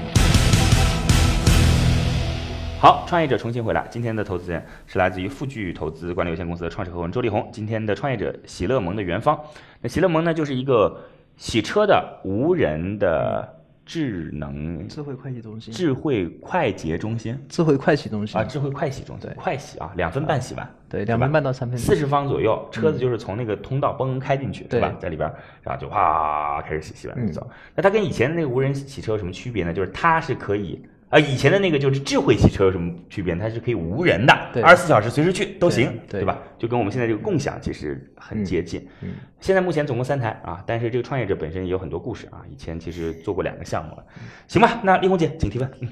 [2.80, 3.86] 好，创业者重新回来。
[3.90, 7.46] 今天的投资人是来自于富聚投资管理有限公司的创始合伙人周立红。
[7.52, 9.38] 今天的创业者喜乐盟的元芳。
[9.82, 11.04] 那喜乐盟呢，就是一个
[11.36, 20.68] 洗车的无人的智能智慧会计中心，智慧快捷中心智慧快洗中心啊，智慧快洗中心，快洗啊，两分半洗完。
[20.88, 24.94] 对，两分半到三分四十方左右，车子就是从那个通道嘣开进去，对吧？
[25.00, 25.28] 在里边，
[25.62, 27.50] 然后就哗开始洗，洗完就走。
[27.74, 29.72] 那它跟以前的那个无人洗车有什么区别呢？
[29.72, 30.80] 就是它是可以
[31.12, 33.36] 啊，以前的那个就是智慧汽车有什么区别？
[33.36, 34.32] 它是可以无人的，
[34.64, 36.38] 二十四小时随时去都行，对对吧？
[36.56, 38.88] 就跟我们现在这个共享其实很接近。
[39.02, 44.04] 嗯现在目前总共三台啊，但是这个创业者本身也有很多故事啊，以前其实做过两个项目了。
[44.48, 45.70] 行吧，那丽红姐请提问。
[45.80, 45.88] 嗯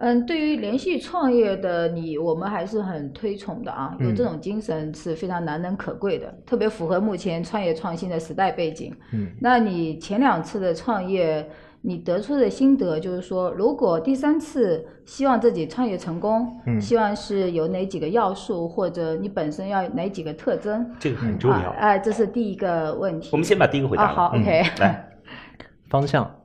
[0.00, 8.94] 嗯，对于连续创业的你，我们还是很推崇的啊，有这嗯种精神是非常难能可贵的，特别符合目前创业创新的时代背景。
[9.12, 11.44] 嗯，那你前两次的创业，
[11.80, 20.90] 你得出的心得就是说，如果第三次希望自己创业成功，嗯希望是有哪几个要素，或者你本身要哪几个特征？
[20.98, 21.70] 这个很重要。
[21.70, 23.30] 啊，哎、这是第一个问题。
[23.32, 25.18] 我们先把第一个回答啊，好嗯，OK，来，
[25.88, 26.44] 方向、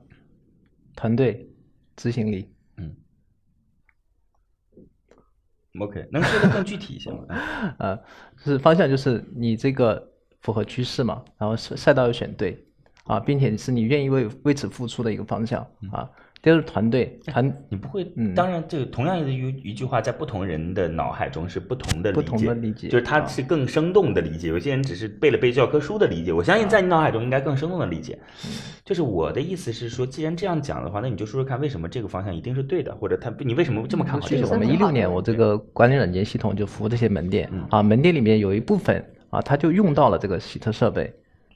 [0.94, 1.50] 团队、
[1.96, 2.50] 执行力。
[2.78, 2.94] 嗯
[5.80, 7.24] OK，能说的更具体一些吗？
[7.28, 7.96] 嗯呃，
[8.38, 12.64] 就是方向就是你这个符合趋势嘛，然后赛赛道要选对
[13.04, 16.08] 啊，并且是你愿意为为此付出的一个方向啊。
[16.42, 18.04] 第二是团队团，你不会，
[18.36, 26.34] 当然这个同样的一一句话，在不同人的脑海中是不同的不同的理解，就是他是更生动的理解，有些人只是背了背教科书的理解。
[26.34, 28.18] 我相信在你脑海中应该更生动的理解。
[28.84, 34.28] 就是我的意思是说，既然这样讲的话，那你就说说看，为什么这个方向一定是对的，或者他你为什么这么看好？
[34.28, 41.10] 就是我们一六年我这个管理软件系统就服务这些门店啊，门店里面有一部分啊，他就用到了这个洗车设备。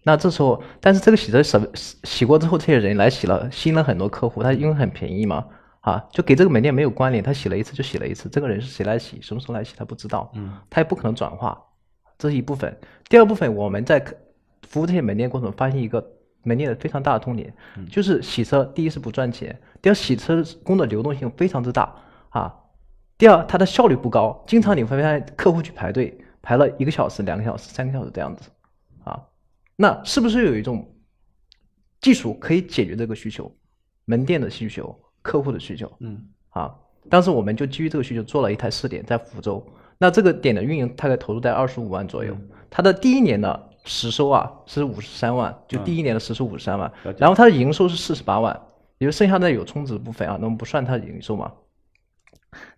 [0.08, 4.42] 那这时候，但是这个洗车设备洗过之后，这些人来洗了，吸引了很多客户。
[4.42, 5.44] 他因为很便宜嘛，
[5.80, 7.22] 啊，就给这个门店没有关联。
[7.22, 11.62] 他洗了一次就洗了一次，这个人是谁来洗，什么时候来洗，他不知道，嗯，他也不可能转化。
[12.16, 12.74] 这是一部分。
[13.10, 14.02] 第二部分，我们在
[14.66, 16.02] 服务这些门店过程中发现一个
[16.42, 17.52] 门店的非常大的痛点，
[17.90, 21.94] 就是洗车，第一是不赚钱，第二洗车工的流动性非常之大
[22.30, 22.54] 啊，
[23.18, 28.48] 第二它的效率不高，经常你会发现客户去排队，排了一个小时、两个小时、三个小时这样子。
[29.80, 30.92] 那是不是有一种
[32.00, 33.50] 技术可以解决这个需求？
[34.06, 35.88] 门店的需求、客户的需求？
[36.00, 36.74] 嗯，啊，
[37.08, 39.64] 当时我们就基于这个需求做了一台试点，在福州。
[39.98, 42.36] 那这个点的运营大概投入在二十五万左右。
[42.68, 46.92] 它的第一年的实收啊是五十三万，就第一年的实收五十三万。
[47.16, 48.60] 然后它的营收是四十八万，
[48.98, 51.52] 因为剩下的有充值部分啊，那么不算它的营收嘛。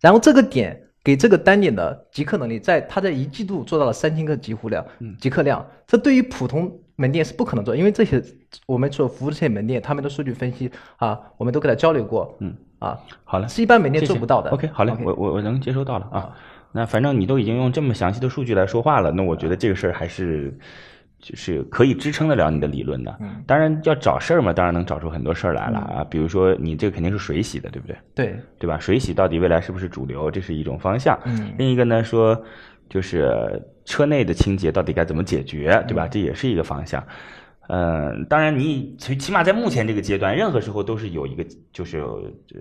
[0.01, 4.85] 然后这个点给这个单点的集客能力，在它在一季度做到了三千个集户量、
[5.19, 5.67] 集客量。
[5.87, 8.23] 这对于普通门店是不可能做，因为这些
[8.67, 12.37] 我们所服务这些门店，他们的数据分析啊，我们都给他交流过。
[12.41, 14.51] 嗯啊，好了，是一般门店做不到的。
[14.51, 16.37] OK，好嘞，我我我能接收到了啊。
[16.73, 20.57] 那反正你都已经用这么详细的数据来说话了，那我觉得这个事儿还是
[21.19, 23.15] 就是可以支撑得了你的理论的。
[23.21, 26.05] 嗯，当然要找事儿嘛，当然能找出很多事儿来了啊。
[26.09, 27.97] 比如说你这个肯定是水洗的，对不对？
[28.15, 28.79] 对，对吧？
[28.79, 30.31] 水洗到底未来是不是主流？
[30.31, 31.19] 这是一种方向。
[31.25, 32.45] 嗯，另一个呢说。
[32.93, 36.07] 就是车内的清洁到底该怎么解决，对吧？
[36.07, 37.05] 这也是一个方向。
[37.72, 42.05] 嗯，当然你起起码在目前这个阶段，任何时候都是有一个就是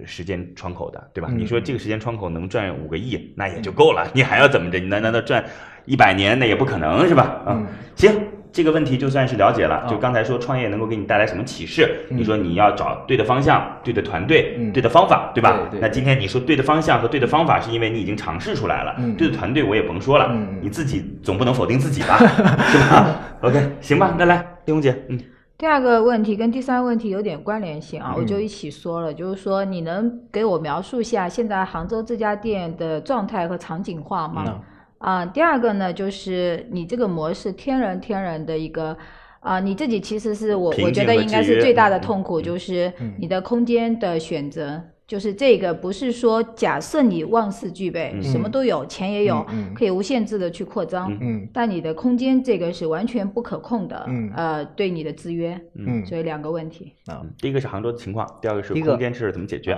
[0.06, 1.30] 时间窗口的，对吧？
[1.36, 4.10] 你说这个时间窗口能赚五个亿，那也就够了。
[4.14, 4.80] 你还要怎么着？
[4.80, 5.46] 你难难道赚
[5.86, 6.38] 一百年？
[6.38, 7.44] 那也不可能是吧？
[7.48, 7.66] 嗯，
[7.96, 8.12] 行。
[8.52, 9.86] 这个问题就算是了解了。
[9.90, 12.06] 就刚才说创业能够给你带来什么启示？
[12.10, 15.70] 你说你要找对的方向、对的团队、对的方法，对吧？
[15.80, 18.96] 那今天你说对的方向和对的方法，是因为你已经尝试出来了。
[19.18, 22.18] 对的团队我也甭说了，你自己总不能否定自己吧？
[22.68, 25.20] 是吧？OK，行吧，那来，丽红姐，嗯。
[25.58, 34.62] 第二个问题跟第三个问题有点关联性啊，我就一起说了，就是说你能给我描述一下现在杭州这家店的状态和场景化吗？
[35.00, 38.96] 啊，第二个呢，就是你这个模式天然天然的一个，
[39.40, 51.18] 啊，你自己其实是我我觉得应该是最大的痛苦，就是你的空间的选择，就是这个不是说假设你万事俱备，什么都有，钱也有，可以无限制的去扩张，
[51.54, 55.60] 但你的空间这个是完全不可控的，呃，对你的制约，
[56.06, 59.78] 所以两个问题啊，第一个是杭州的情况，第二个是空间是怎么解决？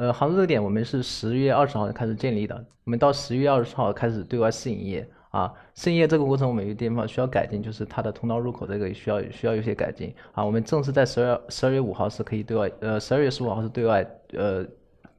[0.00, 5.52] 呃，杭州这个点我们是十月二十号开始建立的，我们到十月二十号开始对外试营业啊。
[5.74, 10.42] 试营业这个过程，我们有地方需要改进，就是它的通道入口这个需要需要有些改进啊。
[10.42, 14.64] 我们正式在十二十二月五号是可以对外，呃，十二月十五号是对外呃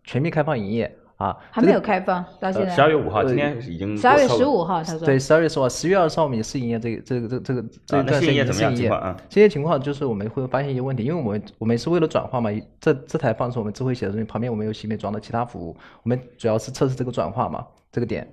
[0.03, 0.91] 全面开放营业。
[1.21, 2.73] 啊，还没有开放到现在。
[2.73, 3.95] 十二月五号，今天已经。
[3.95, 5.05] 十二月十五号，他说。
[5.05, 9.15] 对，十二月十五号，十月二十号我们也试营业，这个这个这个这个这一段试营业怎么样情况啊？
[9.29, 18.27] 这些情况就是我们会发现一些问题，因为我们我们是为了转化嘛，这这台放是我们智慧写的东西，旁边我们有洗美妆的其他服务，我们主要是测试这个转化嘛，这个点。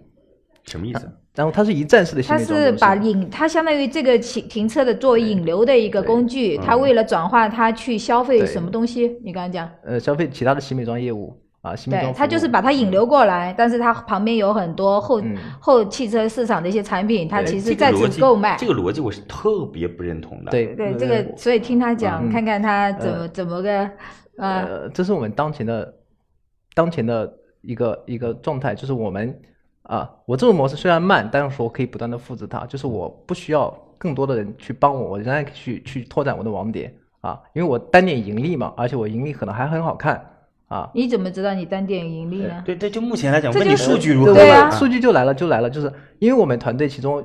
[0.65, 1.11] 什么意思？
[1.35, 2.23] 然后它是一站式的。
[2.23, 9.17] 它是把引，它相当于这个停停车的作为引流的一个工具，它为了转化它去消费什么东西？
[9.25, 9.67] 你刚才讲。
[9.83, 11.35] 呃，消费其他的洗美妆业务。
[11.61, 15.21] 啊，新对，他就是把它引流过来，但是它旁边有很多后
[15.59, 18.57] 后汽车市场的一些产品，它其实在此购买。
[18.57, 20.53] 这个逻辑我是特别不认同的。
[20.53, 23.91] 对对，这个所以听他讲，看看他怎么怎么个
[24.37, 25.93] 呃，这是我们当前的
[26.75, 29.37] 当前的一个一个状态，就是我们
[29.83, 33.69] 啊，我这种模式虽然慢，但是我可以不断的复制它，就是我不需要
[33.99, 40.25] 更多的人去帮我，我仍然去去拓展我的网点啊，因为我单点盈利嘛，而且我盈利可能还很好看。
[40.69, 42.63] 啊，你怎么知道你单店盈利呢？
[42.65, 44.35] 对对，就目前来讲，问你数据如何？
[44.35, 47.25] 对啊，数据就来了，就来了，就是因为我们团队其中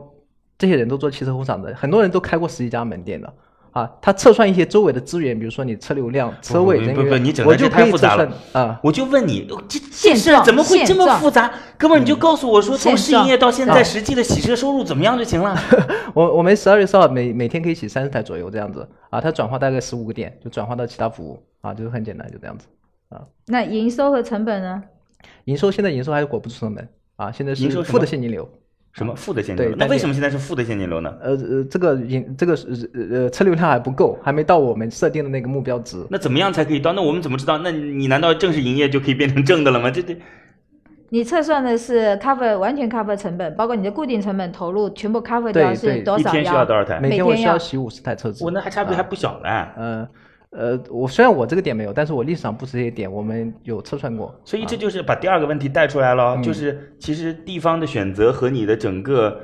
[0.57, 3.33] 这些人都做汽车工厂的，很多人都开过十几家门店的
[3.71, 3.91] 啊。
[4.01, 8.79] 他测算一些周围的资源，比如说你车流量、车位、人员，我就可以测算啊。
[8.81, 11.51] 我就问你，这这事怎么会这么复杂？
[11.77, 15.53] 哥们儿，你就告诉我说，从试营业到现在实际的洗车收入怎么样就行了。
[16.15, 22.65] 我我们十二月十号每每天可以洗三十台左右这样子啊，它转化大概十五个点，就转化到其他服务啊，就是很简单，就这样子。
[23.47, 24.83] 那营收和成本呢？
[25.45, 28.49] 营收现在营收还是裹不住成本啊，现在是负的现金流
[28.93, 29.75] 什么负的现金流？
[29.75, 31.13] 那为什么现在是负的现金流呢？
[31.21, 32.53] 呃呃，这个引这个
[32.93, 36.05] 呃车流量还不够，还没到我们设定的那个目标值。
[36.09, 36.93] 那怎么样才可以到？
[36.93, 37.57] 那我们怎么知道？
[37.57, 39.89] 那你难道正式营业就可以变成正的了吗？
[39.89, 40.15] 这这。
[41.09, 46.29] 你测算的是 cover 完全 cover 成本，包括你的固定成本投入全部 cover 掉是多少？
[46.29, 46.99] 一天需要多少台？
[46.99, 48.43] 每天我需要洗五十台车子。
[48.43, 49.49] 我那还差别还不小嘞。
[49.77, 50.09] 嗯呃，
[50.89, 54.33] 我虽然我这个点没有，但是我历史上不止这些点，我们有测算过。
[54.45, 59.39] 所以这就是把第二个问题带出来了，就是其实地方的选择和你的整个。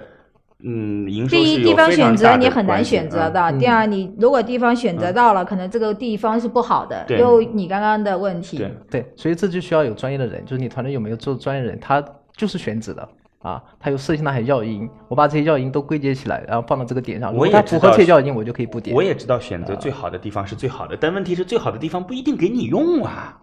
[0.62, 3.50] 嗯，第一地方选择你很难选择的。
[3.54, 7.06] 第二，你如果地方选择到了，可能这个地方是不好的。
[7.18, 8.58] 有你刚刚的问题。
[8.58, 12.04] 对对，所以这就需要有专业的人，就是你团队有没有做专业人，他
[12.36, 13.08] 就是选址的
[13.42, 17.34] 啊，它有设计那些要因，我把这些要因都归结起来，然后放到这个点上。
[17.34, 18.96] 我也符合这些要因，我就可以不点。
[18.96, 23.38] 我也知道选择最好的地方是最好的，但问题是最好的地方不一定给你用啊。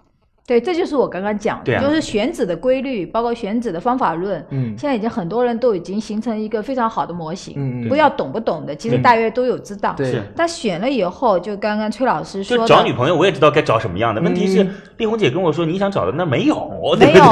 [0.46, 4.40] 对，这就是我刚刚讲的，就是选址的规律，包括选址的方法论。
[4.50, 7.54] 嗯，现在已经很多人都已经形成一个非常好的模型。
[7.56, 9.94] 嗯不要懂不懂的，其实大约都有知道。
[9.96, 10.22] 对。
[10.36, 14.20] 但选了以后，就刚刚崔老师说，就找女朋友，我也知道该找什么样的。
[14.20, 14.64] 问题是，
[14.98, 16.70] 丽红姐跟我说，你想找的那没有，
[17.00, 17.24] 没有，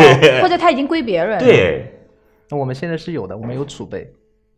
[0.43, 1.39] 或者他已经归别人。
[1.39, 1.94] 对。
[2.51, 4.13] 那我们现在是有的，我们有储备，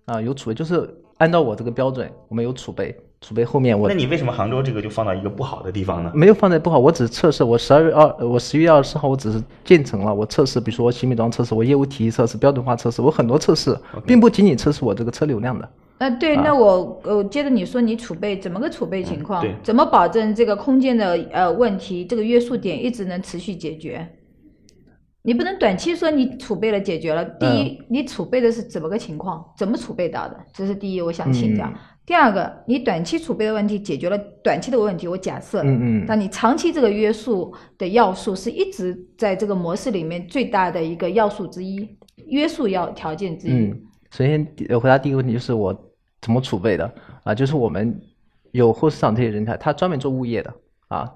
[0.07, 2.95] 啊，有储备，就是按照我这个标准，我们有储备。
[3.23, 6.13] 储备后面我，那你为什么杭州这个就放到一个不好的地方呢？
[6.15, 7.43] 没有放在不好，我只是测试。
[7.43, 10.15] 我十二月二，我十一月二十号，我只是建成了。
[10.15, 13.77] 我测试，比如说我新米装测试，我业务体系测试，标准化测试，我很多测试，
[14.07, 15.69] 并不仅仅测试我这个车流量的。
[15.99, 19.45] 呃，对，那我呃接着你说你储备怎么个储备情况？
[19.63, 24.07] 怎么保证这个空间的呃问题，这个约束点一直能持续解决？
[25.27, 27.25] 你不能短期说你储备了解决了。
[27.25, 29.45] 第一，你储备的是怎么个情况？
[29.59, 30.37] 怎么储备到的？
[30.55, 31.69] 这是第一，我想请教。
[32.07, 41.89] 第二个，你短期储备的问题解决了短期的问题，我假设，嗯嗯，但你长期这个约束的要素是一直在这个模式里面最大的一个要素之一，
[42.29, 43.51] 约束要条件之一。
[43.51, 44.47] 嗯，首先
[44.81, 45.77] 回答第一个问题就是我
[46.23, 46.89] 怎么储备的
[47.25, 47.35] 啊？
[47.35, 48.01] 就是我们
[48.53, 50.55] 有后市场这些人才，他专门做物业的
[50.87, 51.13] 啊，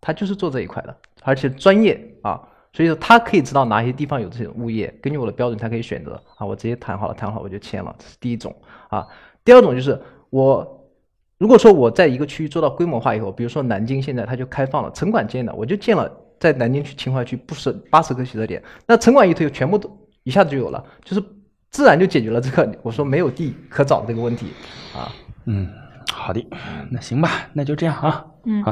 [0.00, 2.40] 他就是做这一块的，而且专业啊，
[2.72, 8.54] 所以说他可以知道哪些地方有这些物业，根据我的标准，他可以选择啊，我直接谈好了，谈好我就签了，这是第一种
[8.88, 9.06] 啊。
[9.44, 10.00] 第二种就是。
[10.30, 10.86] 我
[11.38, 16.08] 如果说我在一个区域做到规模化以后，比如说南京现在它就开放了城管建的，我就建了
[16.38, 19.90] 在南京区秦淮区不是八十个洗车点，那城管一推，全部都
[20.22, 21.24] 一下子就有了，就是
[21.72, 24.52] 自然就解决了这个我说没有地可找这个问题
[24.94, 25.10] 啊。
[25.46, 25.68] 嗯，
[26.12, 26.46] 好的，
[26.88, 28.24] 那行吧，那就这样啊。
[28.44, 28.70] 嗯，好，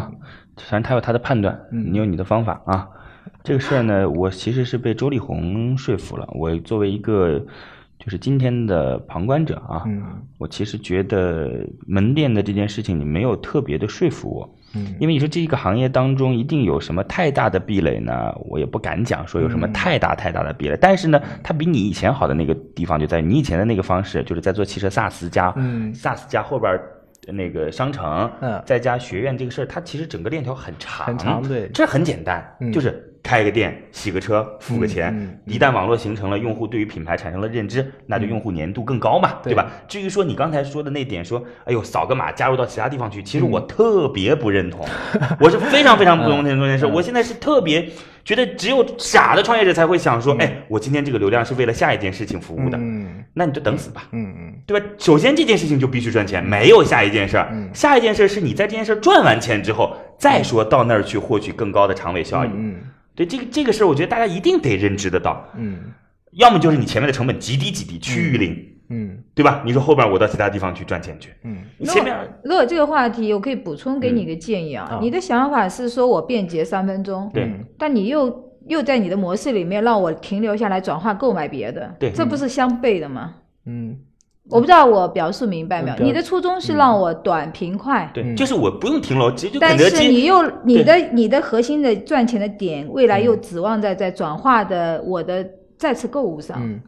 [0.59, 2.89] 反正他有他的判断，你有你的方法啊。
[3.45, 7.45] 这个事儿呢，我其实是被周丽红说服了，我作为一个。
[8.01, 9.83] 就是今天的旁观者啊，
[10.39, 18.33] 我其实觉得门店的这件事情你没有特别的说服我，嗯，因为你说这一个行业当中一定有什么太大的壁垒呢？
[18.49, 25.53] 我也不敢讲说有什么太大太大的壁垒，但是呢，它比你以前好的那个地方就在你以前的那个方式，就是在做汽车 SaaS 加
[25.93, 26.81] SaaS 加后边
[27.27, 33.05] 那个商城，嗯，再加学院这个事儿，它其实整个链条很长，很长，对，这很简单，就是。
[33.29, 35.39] 开个店，洗个车，付个钱。
[35.45, 39.67] 一旦网络形成了，用户对于品牌产生了认知，那就用户粘度更高嘛，对吧？
[39.87, 44.89] 至于说你刚才说的那点，说哎呦扫个码加入到其他地方去，其实我特别不认同，
[45.39, 46.87] 我是非常非常不认同这件事。
[46.87, 47.87] 我现在是特别
[48.25, 52.79] 觉得，只有傻的创业者才会想说，哎，我今天这个流量是为了下一件事情服务的，
[53.35, 54.87] 那你就等死吧，嗯嗯，对吧？
[54.97, 62.49] 首先这件事情就必须赚钱，没有下一件事儿，下一件事是你在这件事赚完钱之后，再说到那儿去获取更高的长尾效益。
[63.19, 65.77] 对这个这个事儿，我觉得大家一定得认知得到，嗯，
[66.35, 68.57] 要么就是你前面的成本极低极低，趋于零，
[68.91, 69.61] 嗯，对吧？
[69.67, 83.35] 你说后边我到其他地方去赚钱去，嗯，前面如果这个话题，我可以补充给你一个建议啊，你的想法是说我便捷三分钟，对，但你又又在你的模式里面让我停留下来转化购买别的，对，这不是相悖的吗？
[83.67, 83.99] 嗯。
[84.51, 85.97] 我不知道我表述明白没有？
[85.99, 95.47] 你的初衷是让我短平快，对，就是我不用停留，直接就但是你又你的你的核心的赚钱的点，未来又指望在在转化的我的
[95.77, 96.59] 再次购物上。
[96.61, 96.81] 嗯，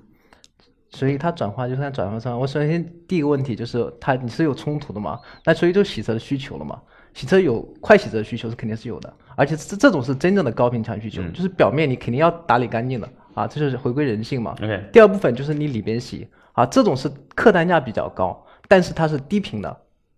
[0.91, 5.19] 所以它转化就算转化上，我首先第一个问题就是它你是有冲突的嘛？
[5.45, 6.79] 那所以就洗车的需求了嘛？
[7.13, 14.55] 洗车有快洗车的需求是肯定是有的，而且这这种是真正的高频强需求，就是表面你肯定要打理干净的啊，这就是回归人性嘛。
[14.63, 16.27] OK，第二部分就是你里边洗。
[16.53, 19.77] 啊，这种是客单价比较高，但是它是低频的，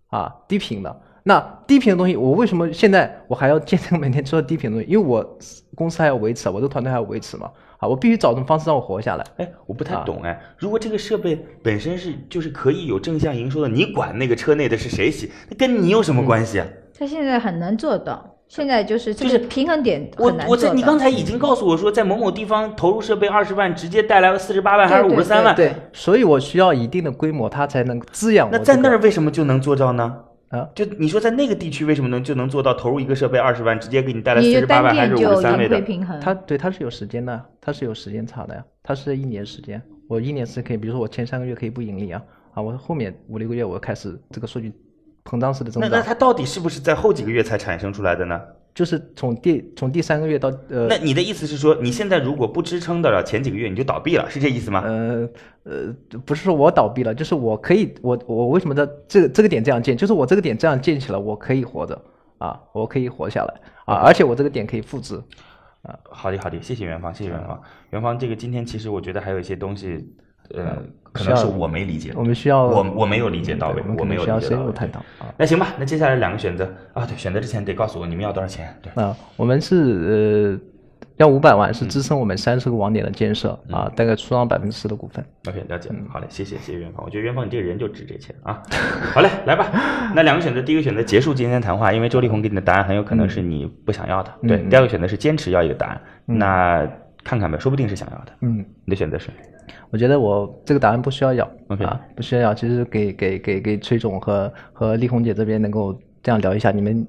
[0.08, 1.00] 啊，低频的。
[1.24, 4.92] 那低频的东西，我为什么现在我还要建这个门店做低频的东西？
[4.92, 5.38] 因为我
[5.76, 7.48] 公司还要维持，我的团队还要维持嘛。
[7.78, 9.24] 啊，我必须找种方式让我活下来。
[9.36, 16.66] 哎，我不太懂哎，如果这个设备本身是就是可以有正向营收的，你管那个车内的是谁洗，那跟你有什么关系啊？
[16.98, 18.31] 他现在很难做到。
[18.52, 25.56] 现在就是就是平衡点我我在你刚才已经告诉我说，在某某地方投入设备二十万，直接带来了四十八万还是五十三万？
[25.56, 28.50] 对，所以我需要一定的规模，它才能滋养。
[28.52, 30.14] 那在那儿为什么就能做到呢？
[30.48, 36.20] 啊，就你说在那个地区为什么能就能做到投入一个设备二十万，直接给你带来四十八万还是五十三万的？
[36.20, 39.80] 它对它是有时间的，它是有时间差的呀，它是一年时间。
[40.08, 42.22] 我一年是可以，比如说我前三个月可以不盈利啊，
[42.52, 44.70] 啊，我后面五六个月我开始这个数据。
[45.24, 48.40] 膨胀式的增长，那那它到底是不是在后几个月才产生出来的呢？
[48.74, 54.82] 就是从第从第三个月到呃，那你的意思是说，你现在如果不支撑得了前几个月，你就倒闭了，是这意思吗？
[54.86, 55.28] 呃
[55.64, 55.94] 呃，
[56.24, 59.94] 不是说我倒闭了，就是我可以，我我为什么在这个这个点这样建？
[59.94, 62.00] 就是我这个点这样建起来，我可以活着
[62.38, 63.54] 啊，我可以活下来
[63.84, 65.22] 啊，而且我这个点可以复制
[65.82, 65.94] 啊。
[66.08, 67.60] 好的好的，谢谢元芳，谢谢元芳，
[67.90, 70.08] 元芳，这个今天其实我觉得还有一些东西。
[70.54, 70.76] 呃，
[71.12, 75.02] 可能是我没理解，我们需要我我没有理解到位，我没有深入探讨。
[75.36, 78.74] 那行吧，那接下来两个选择啊，对，选择之前得告诉我你们要多少钱。
[78.82, 79.76] 对啊，我们是
[80.56, 80.60] 呃
[81.16, 85.24] 要五百万，是支撑我们三十个网点的建设啊，大概出让百分之十的股份。
[85.48, 85.90] OK，了解。
[86.08, 88.62] 好嘞，谢谢谢谢元芳，我觉得元芳你这个人就值这钱啊。
[89.14, 89.70] 好嘞，来吧。
[90.14, 94.32] 那两个选择，第一个选择结束今天谈话，因为周丽红给你的答案很有可能是你不想要的。
[94.48, 96.88] 对，第二个选择是坚持要一个答案，那
[97.24, 98.32] 看看呗，说不定是想要的。
[98.40, 99.30] 嗯，你的选择是？
[99.90, 102.54] 我觉得我这个答案不需要要啊，不需要要。
[102.54, 107.06] 其实给给给给崔总和和丽红姐这边能够这样聊一下，你们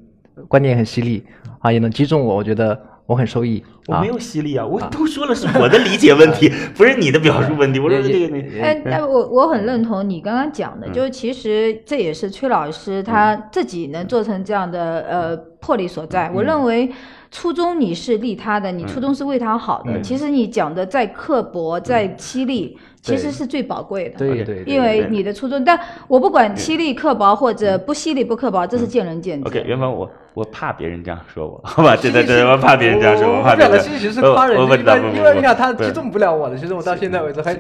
[0.48, 1.24] 观点很犀利
[1.60, 3.64] 啊，也能击中我，我觉得我很受益。
[3.88, 7.80] 我没有犀利啊，我都说了是我的理解问题， 不是你的表述问题。
[7.80, 16.30] 我说这个，哎哎，我我很认同你刚刚讲的，就是其实这也是崔老师他自己能做成这样的呃魄力所在。
[16.36, 16.92] 我认为。
[17.34, 20.00] 初衷你是利他的，你初衷是为他好的。
[20.02, 24.20] 其实你讲的再刻薄、再犀利，其实是最宝贵的。
[24.20, 24.64] 对对。
[24.68, 25.78] 因为你的初衷，但
[26.08, 29.48] 我不管犀利刻薄或者不犀利不刻薄，这是见仁见智。
[29.48, 31.96] OK，元芳，我我怕别人这样说我，好吧？
[31.96, 33.42] 对对对，我怕别人这样说我。
[33.44, 33.80] 怕别人。
[33.80, 34.78] 其实是夸人，因为
[35.18, 37.60] 因为你看他击中不了我的，其实我到现在为止还。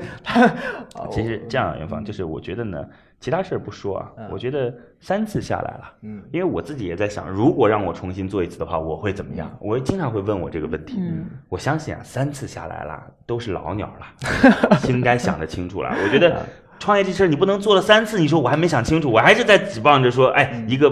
[1.10, 2.78] 其实这样，元芳，就是我觉得呢。
[3.24, 9.50] 其他事儿不说啊，我觉得三次下来了，嗯，因为我自己也在想，如果让我重新做一次的话，我会怎么样？
[9.62, 10.98] 我经常会问我这个问题。
[11.00, 15.96] 嗯，我相信啊，三次下来了，都是老鸟了， 应该想得清楚了。
[16.04, 16.46] 我觉得
[16.80, 20.90] 创业这事儿你不能做了三次，你说我还没想清楚，我还是在指望着说，哎，一个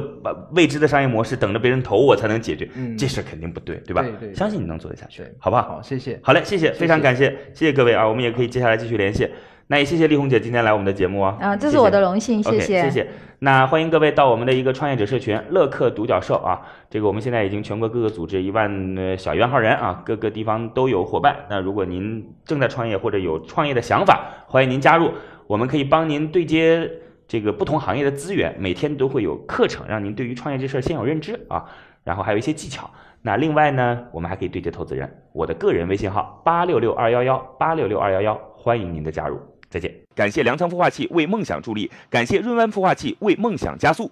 [0.54, 4.02] 未知的商业模式，等着别人投我才能解决，这事儿肯定不对，对吧？
[4.04, 5.64] 对对，相信你能做得下去，好不好？
[5.64, 6.18] 好，谢谢。
[6.24, 9.30] 好嘞，谢谢，非常感谢，谢谢各位啊，我们也可以接下来继续联系。
[9.72, 11.38] 那也谢谢丽红姐今天来我们的节目啊！
[11.40, 13.08] 啊，这是我的荣幸，谢谢谢谢。
[13.40, 16.60] 那欢迎各位到我们的一个创业者社群乐客独角兽啊，
[16.90, 18.70] 这个我们现在已经全国各个组织一万
[19.18, 21.38] 小一万号人啊，各个地方都有伙伴。
[21.50, 25.10] 那如果您正在创业或者有创业的想法，欢迎您加入，
[25.48, 26.92] 我们可以帮您对接
[27.26, 31.64] 这个不同行业的资源，每天都会有课程让您对于创业这事儿先有认知啊，
[32.04, 32.90] 然后还有一些技巧。
[33.22, 39.40] 那另外呢，我们还可以对接投资人，我的个人微信号八六六二幺幺八六六二幺幺，欢迎您的加入。
[39.72, 39.90] 再见！
[40.14, 44.12] 感谢粮仓孵化器为梦想助力，感谢润湾孵化器为梦想加速。